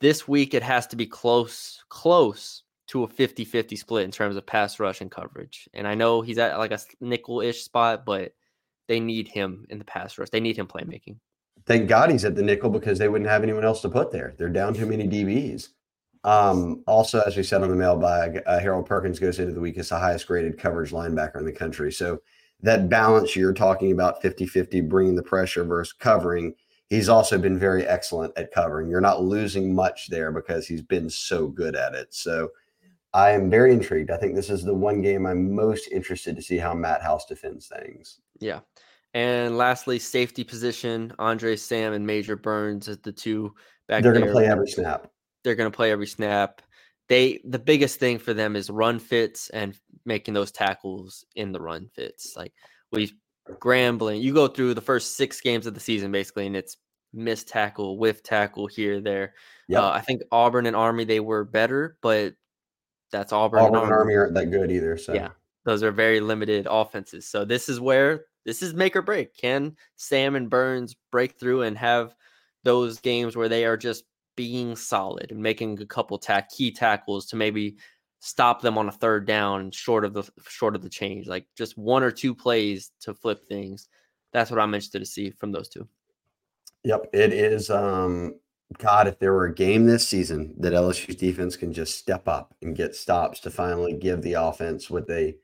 [0.01, 4.35] This week, it has to be close, close to a 50 50 split in terms
[4.35, 5.69] of pass rush and coverage.
[5.73, 8.33] And I know he's at like a nickel ish spot, but
[8.87, 10.29] they need him in the pass rush.
[10.29, 11.17] They need him playmaking.
[11.67, 14.35] Thank God he's at the nickel because they wouldn't have anyone else to put there.
[14.37, 15.69] They're down too many DBs.
[16.23, 19.77] Um, also, as we said on the mailbag, uh, Harold Perkins goes into the week
[19.77, 21.91] as the highest graded coverage linebacker in the country.
[21.91, 22.21] So
[22.61, 26.55] that balance you're talking about 50 50, bringing the pressure versus covering,
[26.89, 28.89] he's also been very excellent at covering.
[28.89, 32.13] You're not losing much there because he's been so good at it.
[32.13, 32.49] So
[33.13, 34.11] I am very intrigued.
[34.11, 37.25] I think this is the one game I'm most interested to see how Matt House
[37.25, 38.19] defends things.
[38.39, 38.61] Yeah.
[39.15, 43.55] And lastly, safety position, Andre Sam and Major Burns as the two
[43.87, 45.09] back They're going to play every snap.
[45.43, 46.61] They're going to play every snap.
[47.07, 49.73] They the biggest thing for them is run fits and
[50.05, 52.35] making those tackles in the run fits.
[52.35, 52.51] Like
[52.91, 53.13] we
[53.53, 54.21] scrambling.
[54.21, 56.75] You go through the first six games of the season basically, and it's
[57.13, 59.33] missed tackle, whiff tackle here, there.
[59.69, 59.81] Yep.
[59.81, 62.33] Uh, I think Auburn and Army they were better, but
[63.11, 64.13] that's Auburn, Auburn and and Army.
[64.13, 64.97] Army aren't that good either.
[64.97, 65.29] So Yeah.
[65.63, 67.27] Those are very limited offenses.
[67.27, 69.35] So this is where this is make or break.
[69.35, 72.15] Can Sam and Burns break through and have
[72.63, 74.05] those games where they are just
[74.35, 77.77] being solid and making a couple tack key tackles to maybe
[78.19, 81.77] stop them on a third down short of the short of the change, like just
[81.77, 83.87] one or two plays to flip things.
[84.33, 85.87] That's what I'm interested to see from those two.
[86.83, 87.69] Yep, it is.
[87.69, 88.35] Um,
[88.77, 92.55] God, if there were a game this season that LSU's defense can just step up
[92.61, 95.35] and get stops to finally give the offense what they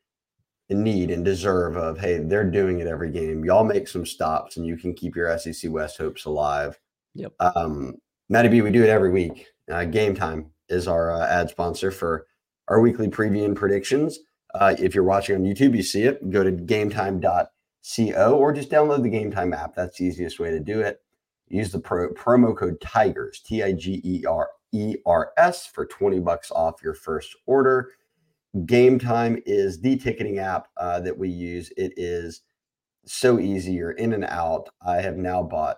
[0.74, 3.44] need and deserve of, hey, they're doing it every game.
[3.44, 6.80] Y'all make some stops and you can keep your SEC West hopes alive.
[7.16, 7.34] Yep.
[7.40, 7.96] Um,
[8.30, 9.48] Matty B, we do it every week.
[9.70, 12.28] Uh, Gametime is our uh, ad sponsor for
[12.68, 14.20] our weekly preview and predictions.
[14.54, 16.30] Uh, if you're watching on YouTube, you see it.
[16.30, 19.76] Go to gametime.co or just download the Gametime app.
[19.76, 21.02] That's the easiest way to do it
[21.52, 27.92] use the pro, promo code tigers t-i-g-e-r e-r-s for 20 bucks off your first order.
[28.56, 31.72] Gametime is the ticketing app uh, that we use.
[31.78, 32.42] It is
[33.06, 33.74] so easy.
[33.74, 34.70] You're in and out.
[34.86, 35.78] I have now bought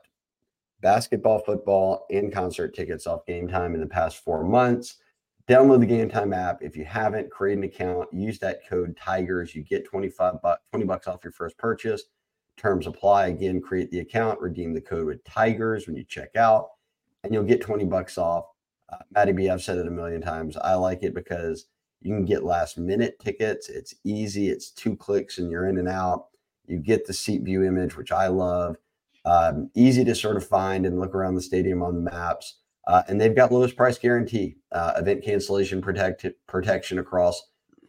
[0.82, 4.98] basketball, football, and concert tickets off Gametime in the past four months.
[5.48, 6.64] Download the Gametime app.
[6.64, 8.12] If you haven't, create an account.
[8.12, 9.54] Use that code Tigers.
[9.54, 12.04] You get 25 bucks, 20 bucks off your first purchase.
[12.58, 13.28] Terms apply.
[13.28, 16.70] Again, create the account, redeem the code with Tigers when you check out,
[17.24, 18.46] and you'll get 20 bucks off.
[18.92, 20.56] Uh, Maddie B, I've said it a million times.
[20.58, 21.66] I like it because
[22.04, 23.70] you can get last minute tickets.
[23.70, 24.50] It's easy.
[24.50, 26.28] It's two clicks and you're in and out.
[26.68, 28.76] You get the seat view image, which I love.
[29.26, 32.58] Um, easy to sort of find and look around the stadium on maps.
[32.88, 37.42] Uh, and they've got lowest price guarantee, uh, event cancellation protect- protection across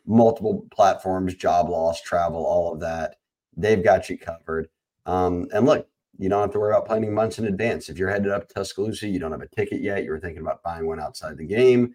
[0.07, 3.17] multiple platforms, job loss, travel, all of that.
[3.57, 4.69] They've got you covered.
[5.07, 7.89] Um, and look, you don't have to worry about planning months in advance.
[7.89, 10.63] If you're headed up to Tuscaloosa, you don't have a ticket yet, you're thinking about
[10.63, 11.95] buying one outside the game.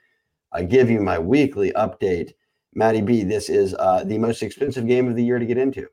[0.52, 2.32] I give you my weekly update.
[2.74, 5.88] Maddie B, this is uh, the most expensive game of the year to get into.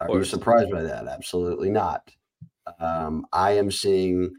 [0.00, 1.06] Are you surprised by that?
[1.06, 2.10] Absolutely not.
[2.80, 4.32] Um, I am seeing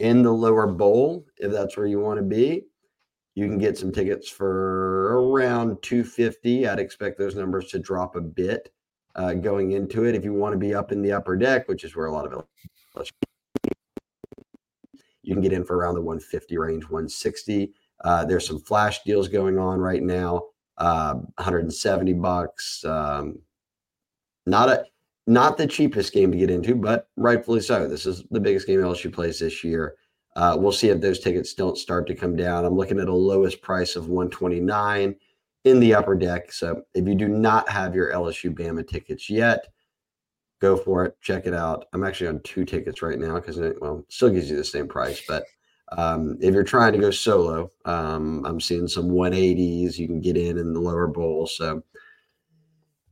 [0.00, 2.64] in the lower bowl, if that's where you want to be,
[3.34, 6.66] you can get some tickets for around 250.
[6.66, 8.72] I'd expect those numbers to drop a bit
[9.14, 10.14] uh, going into it.
[10.14, 12.26] If you want to be up in the upper deck, which is where a lot
[12.26, 13.10] of it,
[15.22, 17.72] you can get in for around the 150 range, 160.
[18.02, 20.42] Uh, there's some flash deals going on right now.
[20.76, 22.84] Uh, 170 bucks.
[22.84, 23.38] Um,
[24.46, 24.84] not a
[25.26, 27.86] not the cheapest game to get into, but rightfully so.
[27.86, 29.96] This is the biggest game LSU plays this year.
[30.36, 32.64] Uh, we'll see if those tickets don't start to come down.
[32.64, 35.14] I'm looking at a lowest price of 129
[35.64, 36.52] in the upper deck.
[36.52, 39.66] So if you do not have your LSU Bama tickets yet,
[40.60, 41.16] go for it.
[41.20, 41.86] Check it out.
[41.92, 44.88] I'm actually on two tickets right now because it well still gives you the same
[44.88, 45.44] price, but
[45.92, 49.98] um, if you're trying to go solo, um, I'm seeing some 180s.
[49.98, 51.46] You can get in in the lower bowl.
[51.46, 51.82] So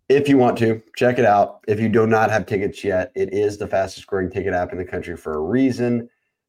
[0.08, 1.60] if you want to, check it out.
[1.66, 4.78] If you do not have tickets yet, it is the fastest growing ticket app in
[4.78, 6.08] the country for a reason.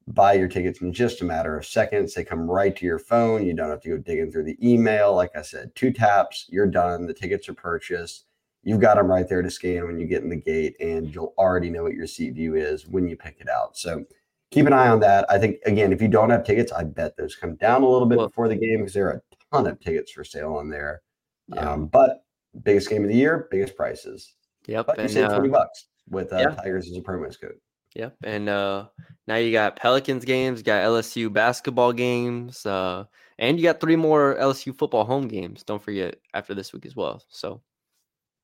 [0.10, 2.14] Buy your tickets in just a matter of seconds.
[2.14, 3.46] They come right to your phone.
[3.46, 5.16] You don't have to go digging through the email.
[5.16, 7.08] Like I said, two taps, you're done.
[7.08, 8.26] The tickets are purchased.
[8.64, 11.34] You've got them right there to scan when you get in the gate, and you'll
[11.38, 13.78] already know what your seat view is when you pick it out.
[13.78, 14.06] So
[14.52, 15.30] keep an eye on that.
[15.30, 18.08] I think again, if you don't have tickets, I bet those come down a little
[18.08, 20.70] bit well, before the game because there are a ton of tickets for sale on
[20.70, 21.02] there.
[21.48, 21.72] Yeah.
[21.72, 22.24] Um, but
[22.64, 24.34] biggest game of the year, biggest prices.
[24.68, 24.88] Yep.
[24.88, 26.50] But you save uh, twenty bucks with uh, yeah.
[26.50, 27.56] Tigers as a promo code.
[27.96, 28.16] Yep.
[28.24, 28.88] And uh,
[29.28, 33.06] now you got Pelicans games, you got LSU basketball games, uh,
[33.40, 35.64] and you got three more LSU football home games.
[35.64, 37.24] Don't forget after this week as well.
[37.30, 37.62] So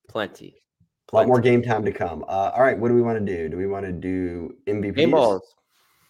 [0.10, 0.56] plenty.
[1.12, 2.24] A lot more game time to come.
[2.24, 3.48] Uh, all right, what do we want to do?
[3.48, 4.96] Do we want to do MVP?
[4.96, 5.44] Game balls.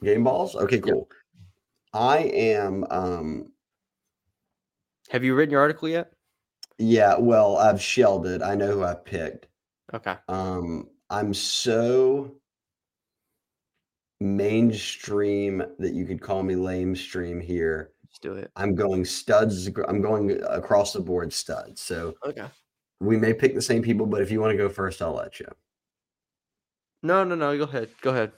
[0.03, 0.55] Game balls?
[0.55, 1.07] Okay, cool.
[1.09, 1.19] Yep.
[1.93, 3.51] I am um
[5.09, 6.11] Have you written your article yet?
[6.77, 8.41] Yeah, well, I've shelled it.
[8.41, 9.47] I know who I picked.
[9.93, 10.15] Okay.
[10.27, 12.35] Um I'm so
[14.19, 17.91] mainstream that you could call me lame stream here.
[18.03, 18.51] Let's do it.
[18.55, 19.69] I'm going studs.
[19.87, 21.81] I'm going across the board studs.
[21.81, 22.47] So okay.
[22.99, 25.39] We may pick the same people, but if you want to go first, I'll let
[25.39, 25.47] you.
[27.01, 27.57] No, no, no.
[27.57, 27.89] Go ahead.
[28.01, 28.31] Go ahead.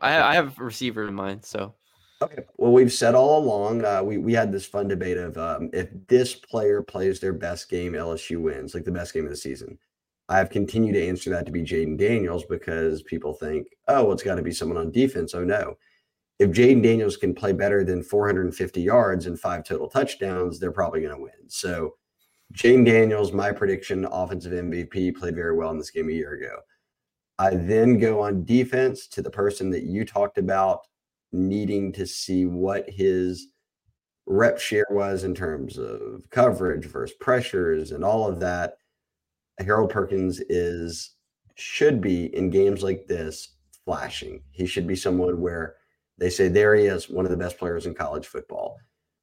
[0.00, 1.74] I, I have a receiver in mind, so.
[2.22, 2.42] Okay.
[2.58, 3.84] Well, we've said all along.
[3.84, 7.70] Uh, we we had this fun debate of um, if this player plays their best
[7.70, 9.78] game, LSU wins, like the best game of the season.
[10.28, 14.12] I have continued to answer that to be Jayden Daniels because people think, oh, well,
[14.12, 15.34] it's got to be someone on defense.
[15.34, 15.76] Oh no.
[16.38, 21.00] If Jayden Daniels can play better than 450 yards and five total touchdowns, they're probably
[21.00, 21.48] going to win.
[21.48, 21.96] So,
[22.54, 26.60] Jayden Daniels, my prediction, offensive MVP, played very well in this game a year ago.
[27.40, 30.80] I then go on defense to the person that you talked about
[31.32, 33.46] needing to see what his
[34.26, 38.74] rep share was in terms of coverage versus pressures and all of that.
[39.58, 41.14] Harold Perkins is
[41.54, 44.42] should be in games like this flashing.
[44.50, 45.76] He should be someone where
[46.18, 48.76] they say there he is, one of the best players in college football.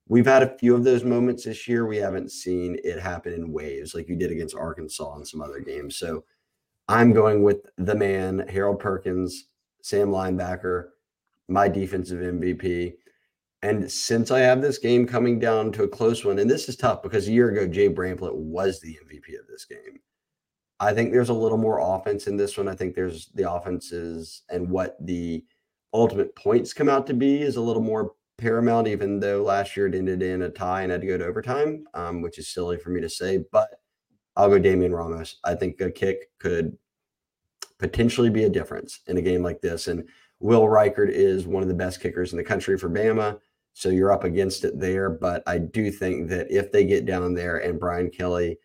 [0.08, 1.86] We've had a few of those moments this year.
[1.86, 5.60] We haven't seen it happen in waves like you did against Arkansas and some other
[5.60, 5.98] games.
[5.98, 6.24] So
[6.88, 9.48] I'm going with the man, Harold Perkins,
[9.82, 10.90] Sam linebacker,
[11.48, 12.94] my defensive MVP.
[13.62, 16.76] And since I have this game coming down to a close one, and this is
[16.76, 20.00] tough because a year ago, Jay Bramblett was the MVP of this game.
[20.80, 22.68] I think there's a little more offense in this one.
[22.68, 25.44] I think there's the offenses and what the
[25.94, 29.88] ultimate points come out to be is a little more paramount, even though last year
[29.88, 32.78] it ended in a tie and had to go to overtime, um, which is silly
[32.78, 33.44] for me to say.
[33.52, 33.70] But
[34.38, 35.38] I'll go Damian Ramos.
[35.44, 36.78] I think a kick could
[37.80, 39.88] potentially be a difference in a game like this.
[39.88, 40.08] And
[40.40, 43.40] Will Reichard is one of the best kickers in the country for Bama.
[43.74, 45.10] So you're up against it there.
[45.10, 48.60] But I do think that if they get down there and Brian Kelly,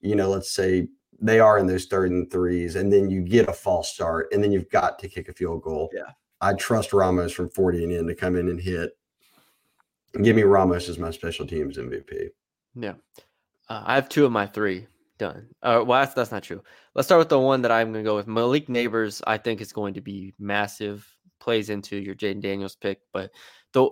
[0.00, 0.86] you know, let's say
[1.20, 4.42] they are in those third and threes, and then you get a false start, and
[4.42, 5.90] then you've got to kick a field goal.
[5.92, 6.12] Yeah.
[6.40, 8.92] I trust Ramos from 40 and in to come in and hit.
[10.22, 12.28] Give me Ramos as my special teams MVP.
[12.74, 12.94] Yeah.
[13.68, 14.86] Uh, I have two of my three
[15.20, 15.46] done.
[15.62, 16.62] Uh, well, that's, that's not true.
[16.94, 18.26] Let's start with the one that I'm going to go with.
[18.26, 21.06] Malik Nabers, I think, is going to be massive,
[21.38, 23.02] plays into your Jayden Daniels pick.
[23.12, 23.30] But
[23.74, 23.90] the,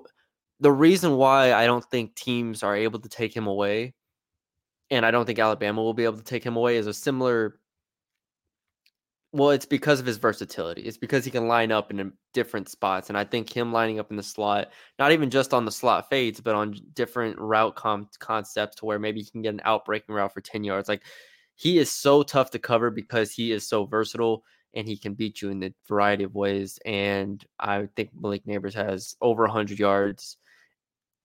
[0.60, 3.94] the reason why I don't think teams are able to take him away,
[4.90, 7.60] and I don't think Alabama will be able to take him away, is a similar
[9.32, 10.82] well, it's because of his versatility.
[10.82, 13.10] It's because he can line up in different spots.
[13.10, 16.08] And I think him lining up in the slot, not even just on the slot
[16.08, 20.14] fades, but on different route com- concepts to where maybe he can get an outbreaking
[20.14, 20.88] route for 10 yards.
[20.88, 21.02] Like
[21.56, 25.42] he is so tough to cover because he is so versatile and he can beat
[25.42, 26.78] you in a variety of ways.
[26.86, 30.38] And I think Malik Nabers has over 100 yards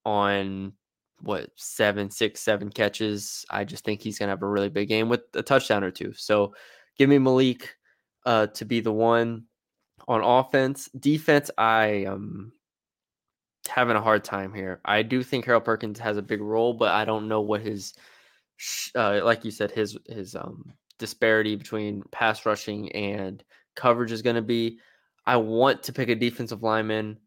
[0.03, 0.73] on
[1.21, 3.45] what seven, six, seven catches.
[3.49, 5.91] I just think he's going to have a really big game with a touchdown or
[5.91, 6.11] two.
[6.13, 6.53] So
[6.97, 7.75] give me Malik
[8.25, 9.45] uh, to be the one
[10.07, 10.89] on offense.
[10.99, 12.53] Defense, I am
[13.67, 14.81] having a hard time here.
[14.85, 17.93] I do think Harold Perkins has a big role, but I don't know what his,
[18.95, 23.43] uh, like you said, his his um, disparity between pass rushing and
[23.75, 24.79] coverage is going to be.
[25.25, 27.17] I want to pick a defensive lineman.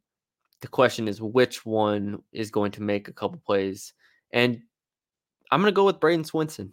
[0.61, 3.93] The question is which one is going to make a couple plays,
[4.33, 4.61] and
[5.51, 6.73] I'm going to go with Bradyn Swinson.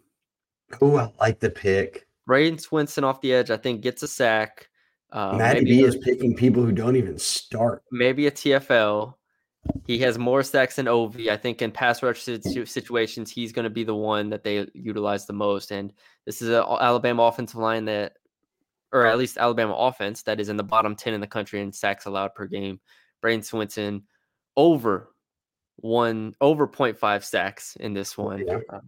[0.81, 2.07] Oh, I like the pick.
[2.27, 4.69] Bradyn Swinson off the edge, I think, gets a sack.
[5.11, 7.83] Uh, Matty B is picking people who don't even start.
[7.91, 9.13] Maybe a TFL.
[9.85, 11.17] He has more sacks than Ov.
[11.29, 15.25] I think in pass rush situations, he's going to be the one that they utilize
[15.25, 15.71] the most.
[15.71, 15.93] And
[16.25, 18.13] this is an Alabama offensive line that,
[18.91, 21.71] or at least Alabama offense that is in the bottom ten in the country in
[21.71, 22.79] sacks allowed per game.
[23.23, 24.03] Bradyn Swinson
[24.57, 25.13] over
[25.77, 28.45] one over 0.5 sacks in this one.
[28.45, 28.59] Yeah.
[28.69, 28.79] Uh,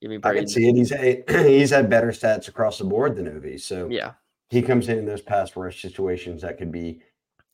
[0.00, 0.76] Give me I can see it.
[0.76, 3.60] He's a, he's had better stats across the board than Ov.
[3.60, 4.12] So yeah,
[4.48, 7.00] he comes in in those pass rush situations that could be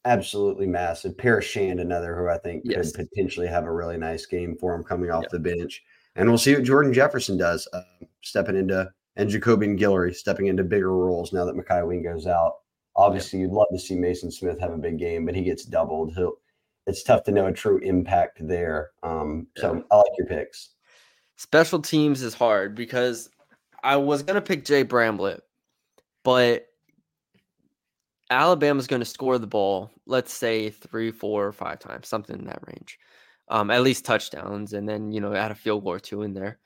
[0.05, 1.19] absolutely massive.
[1.19, 2.93] Paris Shand, another who I think yes.
[2.93, 5.83] could potentially have a really nice game for him coming off the bench.
[6.15, 7.83] And we'll see what Jordan Jefferson does, uh,
[8.23, 12.57] stepping into and Jacobian Guillory stepping into bigger roles now that Mekhi Wing goes out.
[12.95, 16.15] Obviously, you'd love to see Maason Smith have a big game, but he gets doubled.
[16.15, 16.35] He'll,
[16.87, 18.91] it's tough to know a true impact there.
[19.03, 20.71] Um, so I like your picks.
[21.37, 23.29] Special teams is hard because
[23.83, 25.41] I was gonna pick Jay Bramblett,
[26.25, 26.67] but
[28.31, 32.63] Alabama's to score the ball, let's say three, four, or five times, something in that
[32.67, 32.99] range.
[33.49, 36.35] Um, at least touchdowns, and then you know add a field goal or two in
[36.35, 36.59] there.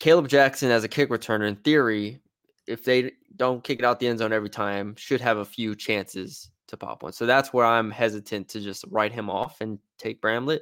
[0.00, 2.20] Kaleb Jackson as a kick returner, in theory,
[2.66, 5.76] if they don't kick it out the end zone every time, should have a few
[5.76, 7.12] chances to pop one.
[7.12, 10.60] So that's where I'm hesitant to just write him off and take Bramblett.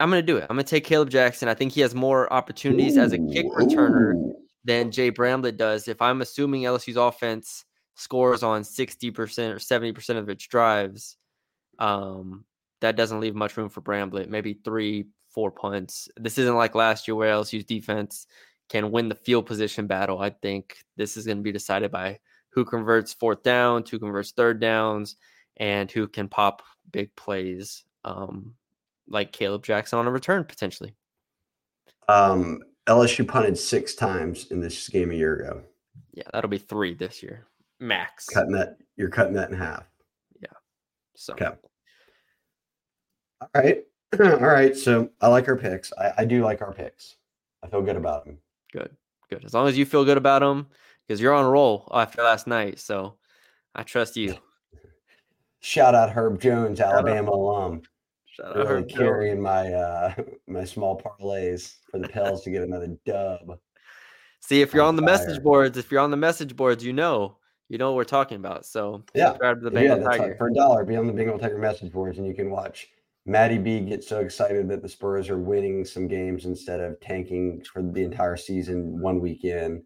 [0.00, 0.46] I'm going to do it.
[0.48, 1.48] I'm going to take Kaleb Jackson.
[1.48, 4.36] I think he has more opportunities ooh, as a kick returner ooh.
[4.64, 5.88] than Jay Bramblett does.
[5.88, 7.64] If I'm assuming LSU's offense
[7.96, 11.16] scores on 60% or 70% of its drives,
[11.78, 12.44] um,
[12.80, 14.28] that doesn't leave much room for Bramblett.
[14.28, 16.08] Maybe three, four punts.
[16.16, 18.26] This isn't like last year where LSU's defense
[18.68, 20.20] can win the field position battle.
[20.20, 22.18] I think this is going to be decided by
[22.50, 25.16] who converts fourth down, who converts third downs,
[25.56, 27.84] and who can pop big plays.
[28.04, 28.54] Um,
[29.08, 30.94] like Kaleb Jackson on a return potentially.
[32.08, 35.62] Um, LSU punted six times in this game a year ago.
[36.12, 37.46] Yeah, that'll be three this year,
[37.80, 38.26] max.
[38.26, 39.84] Cutting that, you're cutting that in half.
[40.40, 40.48] Yeah.
[41.14, 41.34] So.
[41.34, 41.50] Okay.
[43.40, 43.84] All right.
[44.20, 44.76] All right.
[44.76, 45.92] So I like our picks.
[45.92, 47.16] I, I do like our picks.
[47.62, 48.38] I feel good about them.
[48.72, 48.96] Good.
[49.30, 49.44] Good.
[49.44, 50.66] As long as you feel good about them,
[51.06, 52.78] because you're on a roll after last night.
[52.78, 53.14] So
[53.74, 54.36] I trust you.
[55.60, 57.82] Shout out Herb Jones, Alabama alum.
[58.38, 60.14] Shout out really carrying my uh
[60.46, 63.58] my small parlays for the Pels to get another dub.
[64.40, 65.10] See, if you're on, on the fire.
[65.10, 67.36] message boards, if you're on the message boards, you know,
[67.68, 68.64] you know what we're talking about.
[68.64, 70.38] So yeah, subscribe to the Bengal yeah, Tiger right.
[70.38, 70.84] for a dollar.
[70.84, 72.88] Be on the Bengal Tiger message boards, and you can watch
[73.26, 77.62] Maddie B get so excited that the Spurs are winning some games instead of tanking
[77.64, 79.82] for the entire season one weekend.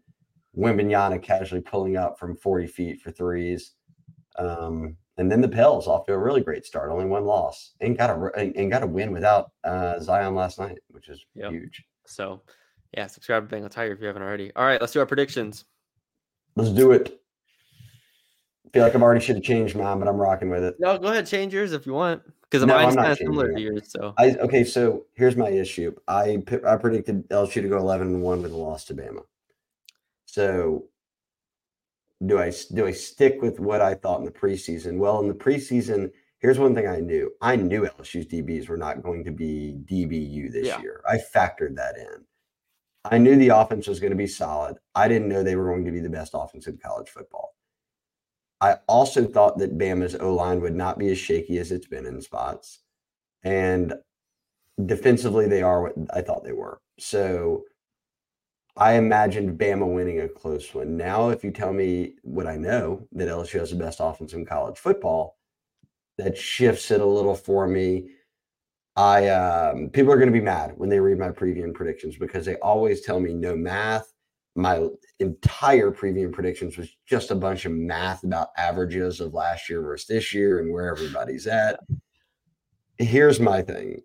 [0.55, 3.71] Wembanyama casually pulling up from 40 feet for threes.
[4.37, 7.97] Um, and then the Pels off to a really great start, only one loss, and
[7.97, 11.51] got a and got a win without uh, Zion last night, which is yep.
[11.51, 11.83] huge.
[12.05, 12.41] So,
[12.95, 14.51] yeah, subscribe to Bengal Tiger if you haven't already.
[14.55, 15.65] All right, let's do our predictions.
[16.55, 17.19] Let's do it.
[18.65, 20.75] I feel like I've already should have changed mine, but I'm rocking with it.
[20.79, 23.61] No, go ahead, change yours if you want, because no, mine's kind of similar to
[23.61, 23.91] yours.
[23.91, 24.63] So, I okay.
[24.63, 25.93] So here's my issue.
[26.07, 29.23] I I predicted LSU to go 11 and one with a loss to Bama.
[30.25, 30.85] So
[32.25, 34.97] do I do I stick with what I thought in the preseason?
[34.97, 36.11] Well, in the preseason,
[36.43, 37.31] Here's one thing I knew.
[37.41, 40.81] I knew LSU's DBs were not going to be DBU this Yeah.
[40.81, 41.01] year.
[41.07, 42.25] I factored that in.
[43.05, 44.75] I knew the offense was going to be solid.
[44.93, 47.55] I didn't know they were going to be the best offense in college football.
[48.59, 52.05] I also thought that Bama's O line would not be as shaky as it's been
[52.05, 52.79] in spots.
[53.43, 53.93] And
[54.85, 56.81] defensively, they are what I thought they were.
[56.99, 57.63] So
[58.75, 60.97] I imagined Bama winning a close one.
[60.97, 64.45] Now, if you tell me what I know, that LSU has the best offense in
[64.45, 65.37] college football,
[66.17, 68.09] that shifts it a little for me.
[68.95, 72.15] I um, people are going to be mad when they read my preview and predictions
[72.17, 74.11] because they always tell me no math.
[74.55, 74.87] My
[75.19, 79.81] entire preview and predictions was just a bunch of math about averages of last year
[79.81, 81.79] versus this year and where everybody's at.
[82.99, 84.01] Here's my thing.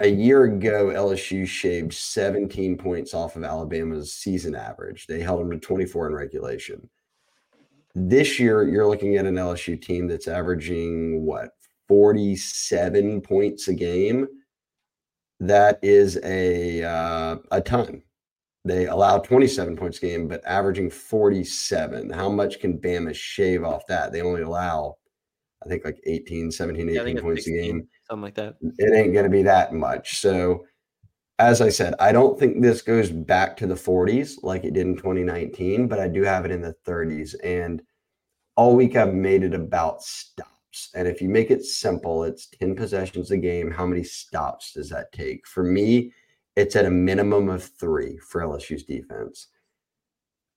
[0.00, 5.06] A year ago, LSU shaved 17 points off of Alabama's season average.
[5.06, 6.90] They held them to 24 in regulation.
[7.94, 11.52] This year, you're looking at an LSU team that's averaging what
[11.88, 14.26] 47 points a game.
[15.40, 18.02] That is a uh, a ton.
[18.66, 22.10] They allow 27 points a game, but averaging 47.
[22.10, 24.12] How much can Bama shave off that?
[24.12, 24.96] They only allow,
[25.66, 28.56] I think, like 18, 17, 18 think it's points a game something like that.
[28.78, 30.18] it ain't going to be that much.
[30.20, 30.64] So,
[31.38, 34.86] as I said, I don't think this goes back to the 40s like it did
[34.86, 37.34] in 2019, but I do have it in the 30s.
[37.44, 37.82] And
[38.56, 40.90] all week I've made it about stops.
[40.94, 43.70] And if you make it simple, it's 10 possessions a game.
[43.70, 45.46] How many stops does that take?
[45.46, 46.12] For me,
[46.54, 49.48] it's at a minimum of three for LSU's defense.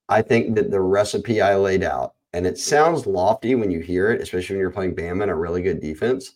[0.07, 4.11] I think that the recipe I laid out, and it sounds lofty when you hear
[4.11, 6.33] it, especially when you're playing Bama and a really good defense,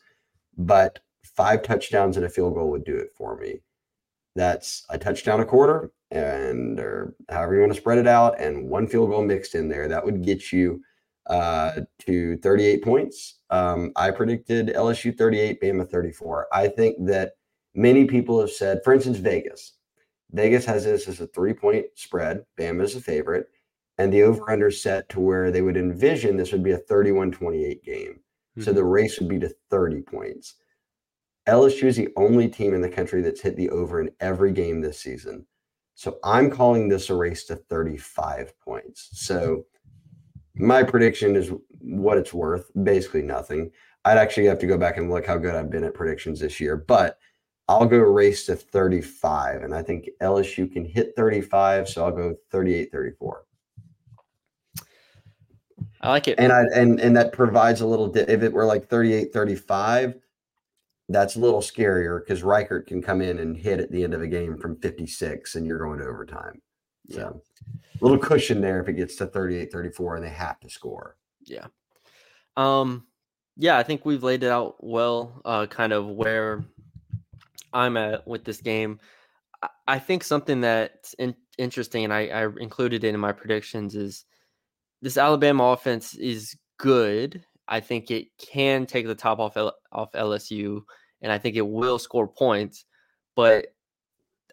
[0.57, 3.61] but five touchdowns and a field goal would do it for me.
[4.35, 8.67] That's a touchdown a quarter, and or however you want to spread it out, and
[8.67, 9.87] one field goal mixed in there.
[9.87, 10.81] That would get you
[11.27, 13.39] uh, to 38 points.
[13.51, 16.47] Um, I predicted LSU 38, Bama 34.
[16.51, 17.33] I think that
[17.75, 19.73] many people have said, for instance, Vegas.
[20.31, 22.43] Vegas has this as a three point spread.
[22.59, 23.49] Bama is a favorite.
[23.97, 24.31] And the mm-hmm.
[24.31, 28.19] over under set to where they would envision this would be a 31 28 game.
[28.57, 28.75] So mm-hmm.
[28.75, 30.55] the race would be to 30 points.
[31.47, 34.81] LSU is the only team in the country that's hit the over in every game
[34.81, 35.45] this season.
[35.95, 39.09] So I'm calling this a race to 35 points.
[39.13, 39.65] So
[40.57, 40.67] mm-hmm.
[40.67, 43.71] my prediction is what it's worth, basically nothing.
[44.05, 46.59] I'd actually have to go back and look how good I've been at predictions this
[46.59, 47.17] year, but
[47.67, 49.63] I'll go race to 35.
[49.63, 51.87] And I think LSU can hit 35.
[51.87, 53.45] So I'll go 38 34.
[56.03, 56.37] I like it.
[56.37, 58.07] and I and and that provides a little.
[58.09, 60.15] Di- if it were like 38, 35,
[61.09, 64.21] that's a little scarier because Reichard can come in and hit at the end of
[64.21, 66.61] a game from 56, and you're going to overtime.
[67.09, 67.41] So,
[68.01, 71.15] a little cushion there if it gets to 38, 34, and they have to score.
[71.45, 71.67] Yeah.
[72.57, 73.07] Um
[73.55, 76.63] yeah, I think we've laid it out well, uh kind of where
[77.71, 78.99] I'm at with this game.
[79.61, 83.95] I- I think something that's in- interesting and I, I included it in my predictions
[83.95, 84.25] is
[85.03, 87.43] this Alabama offense is good.
[87.67, 90.81] I think it can take the top off L- off LSU
[91.21, 92.85] and I think it will score points,
[93.35, 93.67] but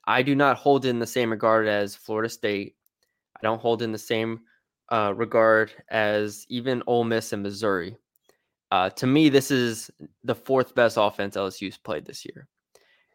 [0.07, 2.74] I do not hold in the same regard as Florida State.
[3.36, 4.40] I don't hold in the same
[4.90, 7.96] uh, regard as even Ole Miss and Missouri.
[8.72, 9.88] Uh, to me, this is
[10.24, 12.48] the fourth best offense LSU's played this year.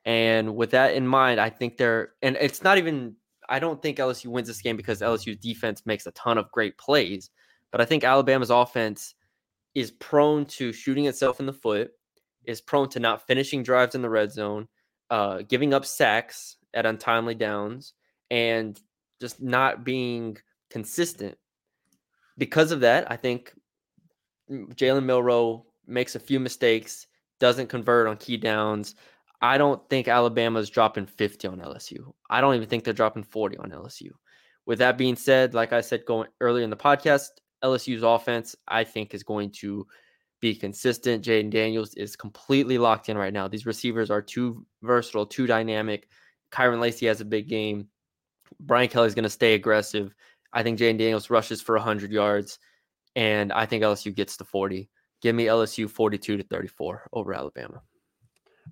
[0.05, 3.15] And with that in mind, I think they're, and it's not even,
[3.49, 6.77] I don't think LSU wins this game because LSU's defense makes a ton of great
[6.77, 7.29] plays,
[7.71, 9.15] but I think Alabama's offense
[9.73, 11.91] is prone to shooting itself in the foot,
[12.45, 14.67] is prone to not finishing drives in the red zone,
[15.09, 17.93] uh, giving up sacks at untimely downs,
[18.31, 18.79] and
[19.19, 20.37] just not being
[20.69, 21.37] consistent.
[22.37, 23.53] Because of that, I think
[24.49, 27.07] Jalen Milroe makes a few mistakes,
[27.39, 28.95] doesn't convert on key downs.
[29.45, 32.11] I don't think Alabama's dropping 50 on LSU.
[32.31, 34.09] I don't even think they're dropping 40 on LSU.
[34.65, 37.27] With that being said, like I said going earlier in the podcast,
[37.63, 39.85] LSU's offense, I think, is going to
[40.41, 41.23] be consistent.
[41.23, 43.47] Jayden Daniels is completely locked in right now.
[43.47, 46.07] These receivers are too versatile, too dynamic.
[46.51, 47.87] Kyren Lacy has a big game.
[48.59, 50.15] Brian Kelly's going to stay aggressive.
[50.53, 52.57] I think Jayden Daniels rushes for 100 yards,
[53.15, 54.89] and I think LSU gets to 40.
[55.21, 57.83] Give me LSU 42 to 34 over Alabama.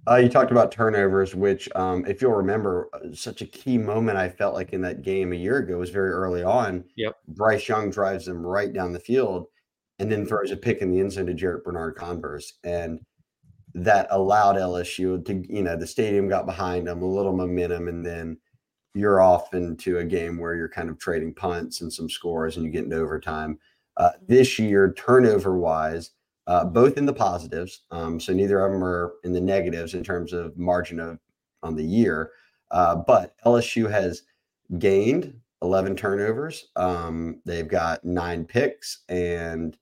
[0.09, 4.17] Uh, you talked about turnovers, which, um, if you'll remember, uh, such a key moment
[4.17, 6.83] I felt like in that game a year ago was very early on.
[6.97, 7.15] Yep.
[7.29, 9.47] Bryce Young drives them right down the field
[9.99, 12.53] and then throws a pick in the end zone to Jarrick Bernard Converse.
[12.65, 12.99] And
[13.75, 18.05] that allowed LSU to, you know, the stadium got behind them, a little momentum, and
[18.05, 18.37] then
[18.93, 22.65] you're off into a game where you're kind of trading punts and some scores and
[22.65, 23.57] you get into overtime.
[23.97, 26.11] Uh, this year, turnover wise,
[26.47, 27.81] uh, both in the positives.
[27.91, 31.19] Um, so neither of them are in the negatives in terms of margin of
[31.61, 32.31] on the year.
[32.71, 34.23] Uh, but LSU has
[34.79, 36.71] gained 11 turnovers.
[36.75, 39.77] Um, they've got nine picks and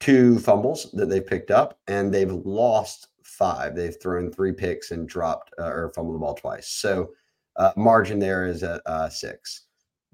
[0.00, 3.74] two fumbles that they've picked up, and they've lost five.
[3.74, 6.68] They've thrown three picks and dropped uh, or fumbled the ball twice.
[6.68, 7.10] So
[7.56, 9.63] uh, margin there is at uh, six.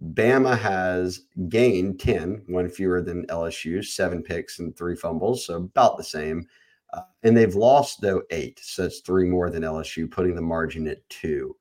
[0.02, 5.98] Bama has gained 10, one fewer than LSU, seven picks and three fumbles, so about
[5.98, 6.46] the same.
[6.94, 8.60] Uh, and they've lost, though, eight.
[8.62, 11.54] So it's three more than LSU, putting the margin at two.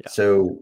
[0.00, 0.10] Yeah.
[0.10, 0.60] So,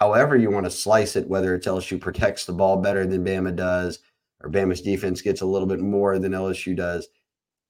[0.00, 3.54] however you want to slice it, whether it's LSU protects the ball better than Bama
[3.54, 4.00] does,
[4.40, 7.08] or Bama's defense gets a little bit more than LSU does,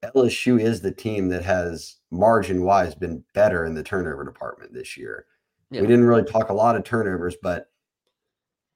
[0.04, 4.96] LSU is the team that has margin wise been better in the turnover department this
[4.96, 5.26] year.
[5.70, 5.80] Yeah.
[5.80, 7.70] We didn't really talk a lot of turnovers, but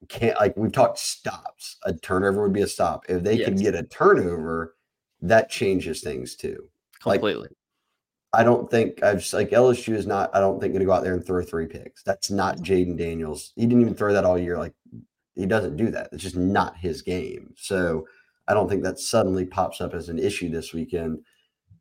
[0.09, 1.77] can't like we've talked stops.
[1.83, 3.05] A turnover would be a stop.
[3.09, 3.47] If they yes.
[3.47, 4.75] can get a turnover,
[5.21, 6.69] that changes things too.
[7.01, 7.41] Completely.
[7.41, 7.51] Like,
[8.35, 11.13] I don't think I've like LSU is not, I don't think gonna go out there
[11.13, 12.01] and throw three picks.
[12.03, 13.53] That's not Jayden Daniels.
[13.55, 14.57] He didn't even throw that all year.
[14.57, 14.73] Like
[15.35, 16.09] he doesn't do that.
[16.11, 17.53] It's just not his game.
[17.57, 18.07] So
[18.47, 21.19] I don't think that suddenly pops up as an issue this weekend.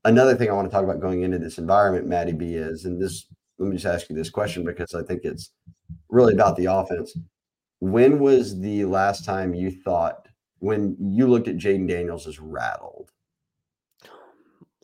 [0.04, 3.00] Another thing I want to talk about going into this environment, Maddie B, is, and
[3.00, 3.26] this,
[3.58, 5.52] let me just ask you this question because I think it's
[6.08, 7.16] really about the offense.
[7.82, 10.28] When was the last time you thought,
[10.60, 13.10] when you looked at Jayden Daniels as rattled?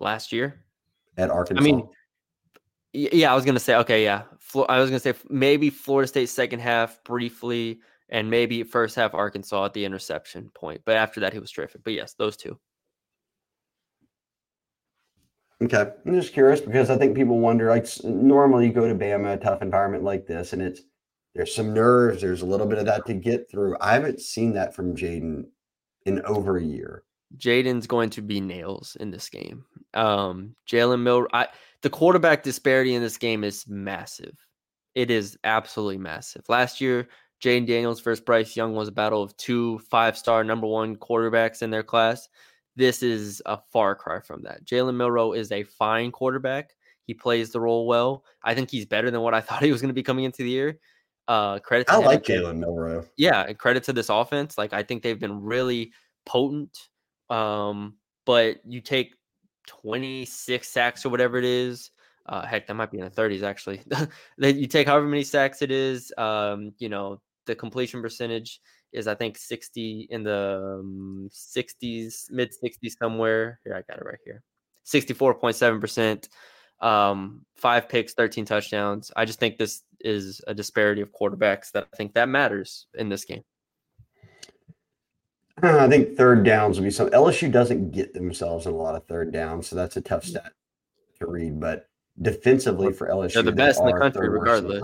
[0.00, 0.64] Last year
[1.16, 1.62] at Arkansas.
[1.62, 1.88] I mean,
[2.92, 4.22] yeah, I was gonna say okay, yeah.
[4.68, 7.78] I was gonna say maybe Florida State second half briefly,
[8.08, 10.80] and maybe first half Arkansas at the interception point.
[10.84, 11.84] But after that, he was terrific.
[11.84, 12.58] But yes, those two.
[15.62, 17.68] Okay, I'm just curious because I think people wonder.
[17.68, 20.80] Like normally, you go to Bama, a tough environment like this, and it's
[21.38, 22.20] there's some nerves.
[22.20, 23.76] There's a little bit of that to get through.
[23.80, 25.44] I haven't seen that from Jayden
[26.04, 27.04] in over a year.
[27.36, 29.64] Jayden's going to be nails in this game.
[29.94, 31.46] Um, Jalen Mill, I,
[31.82, 34.36] the quarterback disparity in this game is massive.
[34.96, 36.42] It is absolutely massive.
[36.48, 37.06] Last year,
[37.40, 41.62] Jayden Daniels versus Bryce Young was a battle of two five star number one quarterbacks
[41.62, 42.28] in their class.
[42.74, 44.64] This is a far cry from that.
[44.64, 46.70] Jalen Milroe is a fine quarterback.
[47.04, 48.24] He plays the role well.
[48.42, 50.42] I think he's better than what I thought he was going to be coming into
[50.42, 50.80] the year.
[51.28, 51.86] Uh, credit.
[51.86, 53.04] To I like Jalen Milroe.
[53.18, 54.56] Yeah, and credit to this offense.
[54.56, 55.92] Like I think they've been really
[56.24, 56.88] potent.
[57.28, 59.14] Um, but you take
[59.66, 61.90] 26 sacks or whatever it is.
[62.26, 63.82] Uh, heck, that might be in the 30s actually.
[64.38, 66.12] you take however many sacks it is.
[66.16, 68.60] Um, you know, the completion percentage
[68.92, 73.60] is I think 60 in the um, 60s, mid 60s somewhere.
[73.64, 74.42] Here, I got it right here.
[74.86, 76.28] 64.7%.
[76.80, 79.10] Um, five picks, 13 touchdowns.
[79.16, 83.08] I just think this is a disparity of quarterbacks that I think that matters in
[83.08, 83.42] this game.
[85.62, 87.10] I think third downs will be some.
[87.10, 90.30] LSU doesn't get themselves in a lot of third downs, so that's a tough mm.
[90.30, 90.52] stat
[91.18, 91.58] to read.
[91.58, 91.88] But
[92.20, 94.82] defensively for LSU, they're the best they in the country, regardless.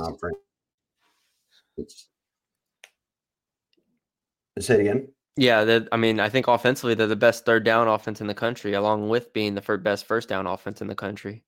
[4.59, 5.09] Say it again.
[5.37, 8.75] Yeah, I mean, I think offensively they're the best third down offense in the country,
[8.75, 11.43] along with being the first best first down offense in the country.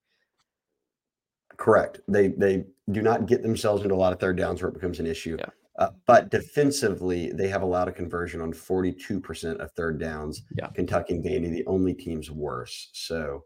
[1.57, 2.01] Correct.
[2.09, 5.01] They they do not get themselves into a lot of third downs where it becomes
[5.01, 5.37] an issue.
[5.39, 5.47] Yeah.
[5.79, 10.43] Uh, but defensively, they have allowed a conversion on 42% of third downs.
[10.57, 10.69] Yeah.
[10.69, 12.89] Kentucky and Vandy, the only teams worse.
[12.95, 13.45] So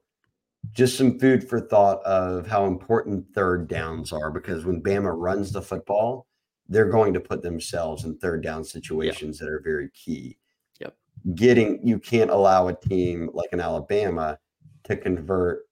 [0.73, 5.51] just some food for thought of how important third downs are because when Bama runs
[5.51, 6.27] the football,
[6.69, 9.47] they're going to put themselves in third down situations yep.
[9.47, 10.39] that are very key.
[10.81, 10.97] Yep.
[11.35, 14.39] Getting you can't allow a team like an Alabama
[14.85, 15.63] to convert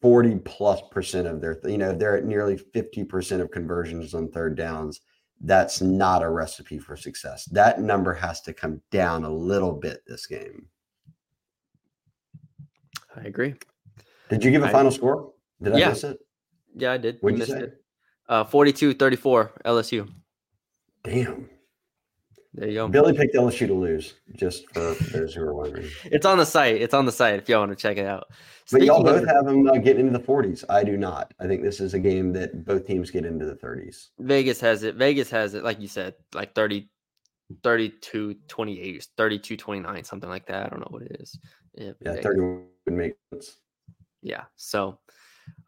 [0.00, 4.56] 40 plus percent of their, you know, they're at nearly 50% of conversions on third
[4.56, 5.00] downs.
[5.40, 7.44] That's not a recipe for success.
[7.46, 10.66] That number has to come down a little bit this game.
[13.16, 13.54] I agree.
[14.28, 15.32] Did you give a final score?
[15.62, 15.88] Did I yeah.
[15.88, 16.18] miss it?
[16.76, 17.18] Yeah, I did.
[17.20, 17.60] What did you say?
[17.62, 17.82] It.
[18.28, 20.08] Uh, 42 34 LSU.
[21.02, 21.48] Damn.
[22.58, 22.88] There you go.
[22.88, 25.88] Billy picked LSU to lose, just for those who are wondering.
[26.04, 26.82] It's on the site.
[26.82, 28.26] It's on the site if y'all want to check it out.
[28.72, 30.64] But y'all both of, have them uh, getting into the 40s.
[30.68, 31.32] I do not.
[31.38, 34.08] I think this is a game that both teams get into the 30s.
[34.18, 34.96] Vegas has it.
[34.96, 36.88] Vegas has it, like you said, like 30,
[37.62, 40.66] 32 28, 32 29, something like that.
[40.66, 41.38] I don't know what it is.
[41.76, 43.58] Yeah, yeah 30 would make sense.
[44.20, 44.44] Yeah.
[44.56, 44.98] So,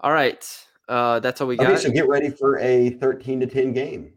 [0.00, 0.44] all right.
[0.88, 1.70] Uh, that's all we got.
[1.70, 4.14] Okay, so get ready for a 13 to 10 game.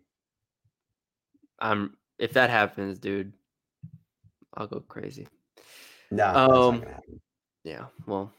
[1.60, 3.34] I'm if that happens, dude,
[4.54, 5.28] I'll go crazy.
[6.12, 6.84] No, um,
[7.64, 7.86] yeah.
[8.06, 8.32] Well,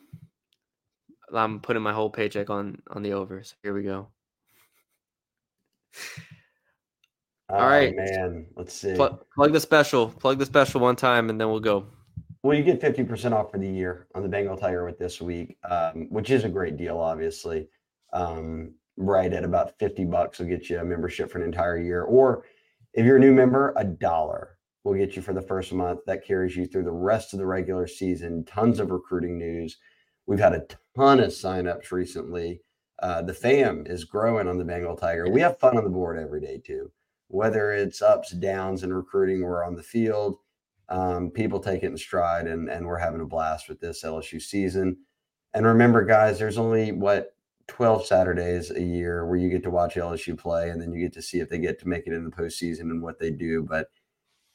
[1.33, 3.43] I'm putting my whole paycheck on on the over.
[3.43, 4.09] So here we go.
[7.51, 8.47] All right, man.
[8.57, 8.95] Let's see.
[8.95, 10.09] Plug, plug the special.
[10.09, 11.87] Plug the special one time, and then we'll go.
[12.43, 15.57] Well, you get 50% off for the year on the Bengal Tiger with this week,
[15.69, 17.69] um, which is a great deal, obviously.
[18.13, 22.03] Um, right at about 50 bucks will get you a membership for an entire year.
[22.03, 22.45] Or
[22.95, 26.01] if you're a new member, a dollar will get you for the first month.
[26.07, 28.45] That carries you through the rest of the regular season.
[28.45, 29.77] Tons of recruiting news.
[30.27, 30.67] We've had a
[30.97, 32.63] ton of signups recently.
[33.03, 35.29] Uh, the fam is growing on the Bengal Tiger.
[35.29, 36.91] We have fun on the board every day, too.
[37.29, 40.39] Whether it's ups, downs, and recruiting, or on the field
[40.89, 44.41] um, people take it in stride, and and we're having a blast with this LSU
[44.41, 44.97] season.
[45.55, 47.34] And remember, guys, there's only what
[47.69, 51.13] 12 Saturdays a year where you get to watch LSU play, and then you get
[51.15, 53.63] to see if they get to make it in the postseason and what they do.
[53.63, 53.89] But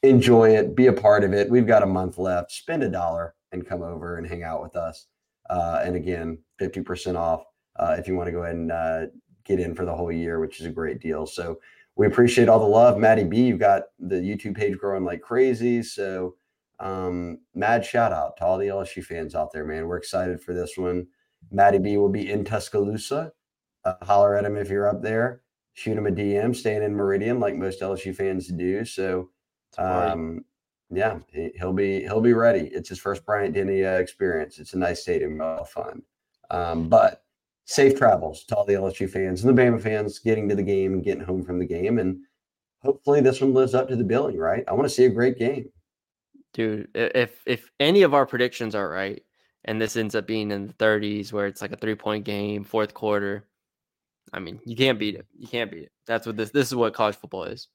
[0.02, 1.50] enjoy it, be a part of it.
[1.50, 2.52] We've got a month left.
[2.52, 5.06] Spend a dollar and come over and hang out with us.
[5.48, 7.44] Uh, and again, 50% off
[7.76, 9.06] uh, if you want to go ahead and uh,
[9.44, 11.26] get in for the whole year, which is a great deal.
[11.26, 11.58] So
[11.96, 12.98] we appreciate all the love.
[12.98, 15.82] Maddie B, you've got the YouTube page growing like crazy.
[15.82, 16.36] So
[16.78, 19.86] um, mad shout out to all the LSU fans out there, man.
[19.86, 21.06] We're excited for this one.
[21.50, 23.32] Maddie B will be in Tuscaloosa.
[23.84, 25.42] Uh, holler at him if you're up there.
[25.74, 28.84] Shoot him a DM, staying in Meridian like most LSU fans do.
[28.84, 29.30] So,
[29.78, 30.44] um,
[30.90, 31.18] yeah,
[31.56, 32.68] he'll be he'll be ready.
[32.72, 34.58] It's his first Bryant Denny uh, experience.
[34.58, 36.02] It's a nice stadium, well fun.
[36.50, 37.22] Um, but
[37.64, 40.92] safe travels to all the LSU fans and the Bama fans getting to the game
[40.92, 41.98] and getting home from the game.
[41.98, 42.18] And
[42.82, 44.64] hopefully this one lives up to the billing, right?
[44.66, 45.70] I want to see a great game.
[46.52, 49.22] Dude, if if any of our predictions are right,
[49.64, 52.64] and this ends up being in the 30s where it's like a three point game,
[52.64, 53.46] fourth quarter,
[54.32, 55.26] I mean, you can't beat it.
[55.38, 55.92] You can't beat it.
[56.06, 57.68] That's what this this is what college football is.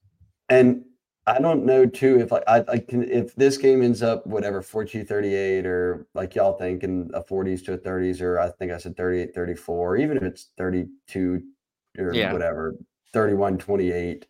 [0.50, 0.86] And
[1.28, 4.62] I don't know too if like I, I can if this game ends up whatever
[4.62, 8.72] 42 38 or like y'all think in a 40s to a 30s or I think
[8.72, 11.42] I said 38 34 even if it's 32
[11.98, 12.32] or yeah.
[12.32, 12.76] whatever
[13.12, 14.28] 31 28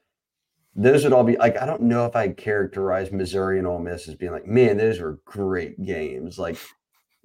[0.78, 4.08] those would all be like I don't know if I'd characterize Missouri and Ole Miss
[4.08, 6.58] as being like man those were great games like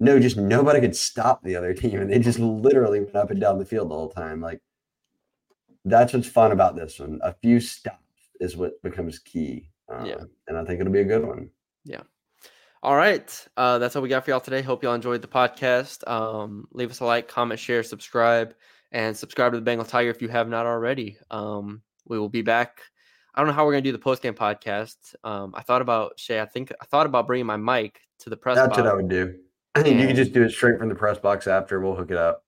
[0.01, 3.39] no just nobody could stop the other team and they just literally went up and
[3.39, 4.61] down the field the whole time like
[5.85, 8.01] that's what's fun about this one a few stops
[8.41, 9.69] is what becomes key.
[9.87, 10.23] Uh, yeah.
[10.47, 11.49] And I think it'll be a good one.
[11.85, 12.01] Yeah.
[12.83, 13.47] All right.
[13.55, 14.63] Uh, that's all we got for y'all today.
[14.63, 16.05] Hope y'all enjoyed the podcast.
[16.09, 18.55] Um, leave us a like, comment, share, subscribe,
[18.91, 21.17] and subscribe to the Bengal Tiger if you have not already.
[21.29, 22.81] Um, we will be back.
[23.35, 25.15] I don't know how we're gonna do the post game podcast.
[25.23, 26.41] Um, I thought about Shea.
[26.41, 28.57] I think I thought about bringing my mic to the press.
[28.57, 28.79] That's box.
[28.79, 29.35] what I would do.
[29.75, 31.79] I think and, you can just do it straight from the press box after.
[31.79, 32.43] We'll hook it up.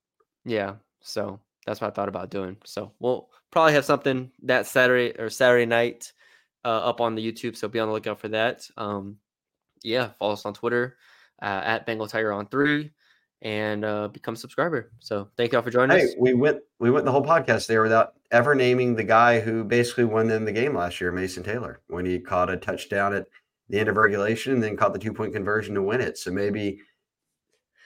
[0.45, 0.76] Yeah.
[1.01, 2.57] So that's what I thought about doing.
[2.65, 6.11] So we'll probably have something that Saturday or Saturday night
[6.65, 7.55] uh, up on the YouTube.
[7.55, 8.67] So be on the lookout for that.
[8.78, 9.17] Um,
[9.84, 10.97] yeah, follow us on Twitter
[11.41, 12.91] uh, at Bengal Tiger on three
[13.41, 14.91] and uh, become a subscriber.
[14.99, 16.15] So thank y'all for joining hey, us.
[16.17, 20.05] We went we went the whole podcast there without ever naming the guy who basically
[20.05, 23.28] won them the game last year, Mason Taylor, when he caught a touchdown at
[23.69, 26.17] the end of regulation and then caught the two point conversion to win it.
[26.17, 26.80] So maybe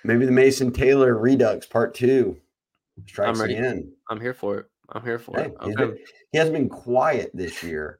[0.08, 2.38] maybe the Mason Taylor Redux part two
[3.06, 3.92] strikes I'm again.
[4.10, 4.66] I'm here for it.
[4.90, 5.56] I'm here for hey, it.
[5.62, 5.76] Okay.
[5.76, 5.98] Been,
[6.32, 8.00] he hasn't been quiet this year,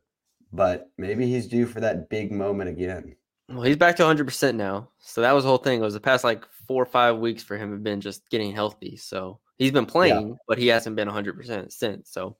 [0.54, 3.16] but maybe he's due for that big moment again.
[3.50, 4.90] Well, he's back to 100% now.
[5.00, 5.80] So that was the whole thing.
[5.80, 8.54] It was the past like four or five weeks for him have been just getting
[8.54, 8.98] healthy.
[8.98, 10.36] So he's been playing, yeah.
[10.48, 12.10] but he hasn't been 100% since.
[12.10, 12.38] So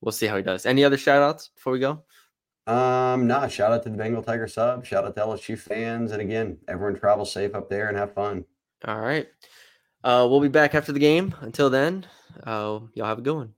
[0.00, 0.66] we'll see how he does.
[0.66, 2.02] Any other shout outs before we go?
[2.66, 4.84] Um, nah, shout out to the Bengal Tiger sub.
[4.84, 6.12] Shout out to LSU fans.
[6.12, 8.44] And again, everyone travel safe up there and have fun.
[8.84, 9.26] All right.
[10.04, 11.34] Uh, we'll be back after the game.
[11.40, 12.06] Until then,
[12.44, 13.54] uh, y'all have a good one.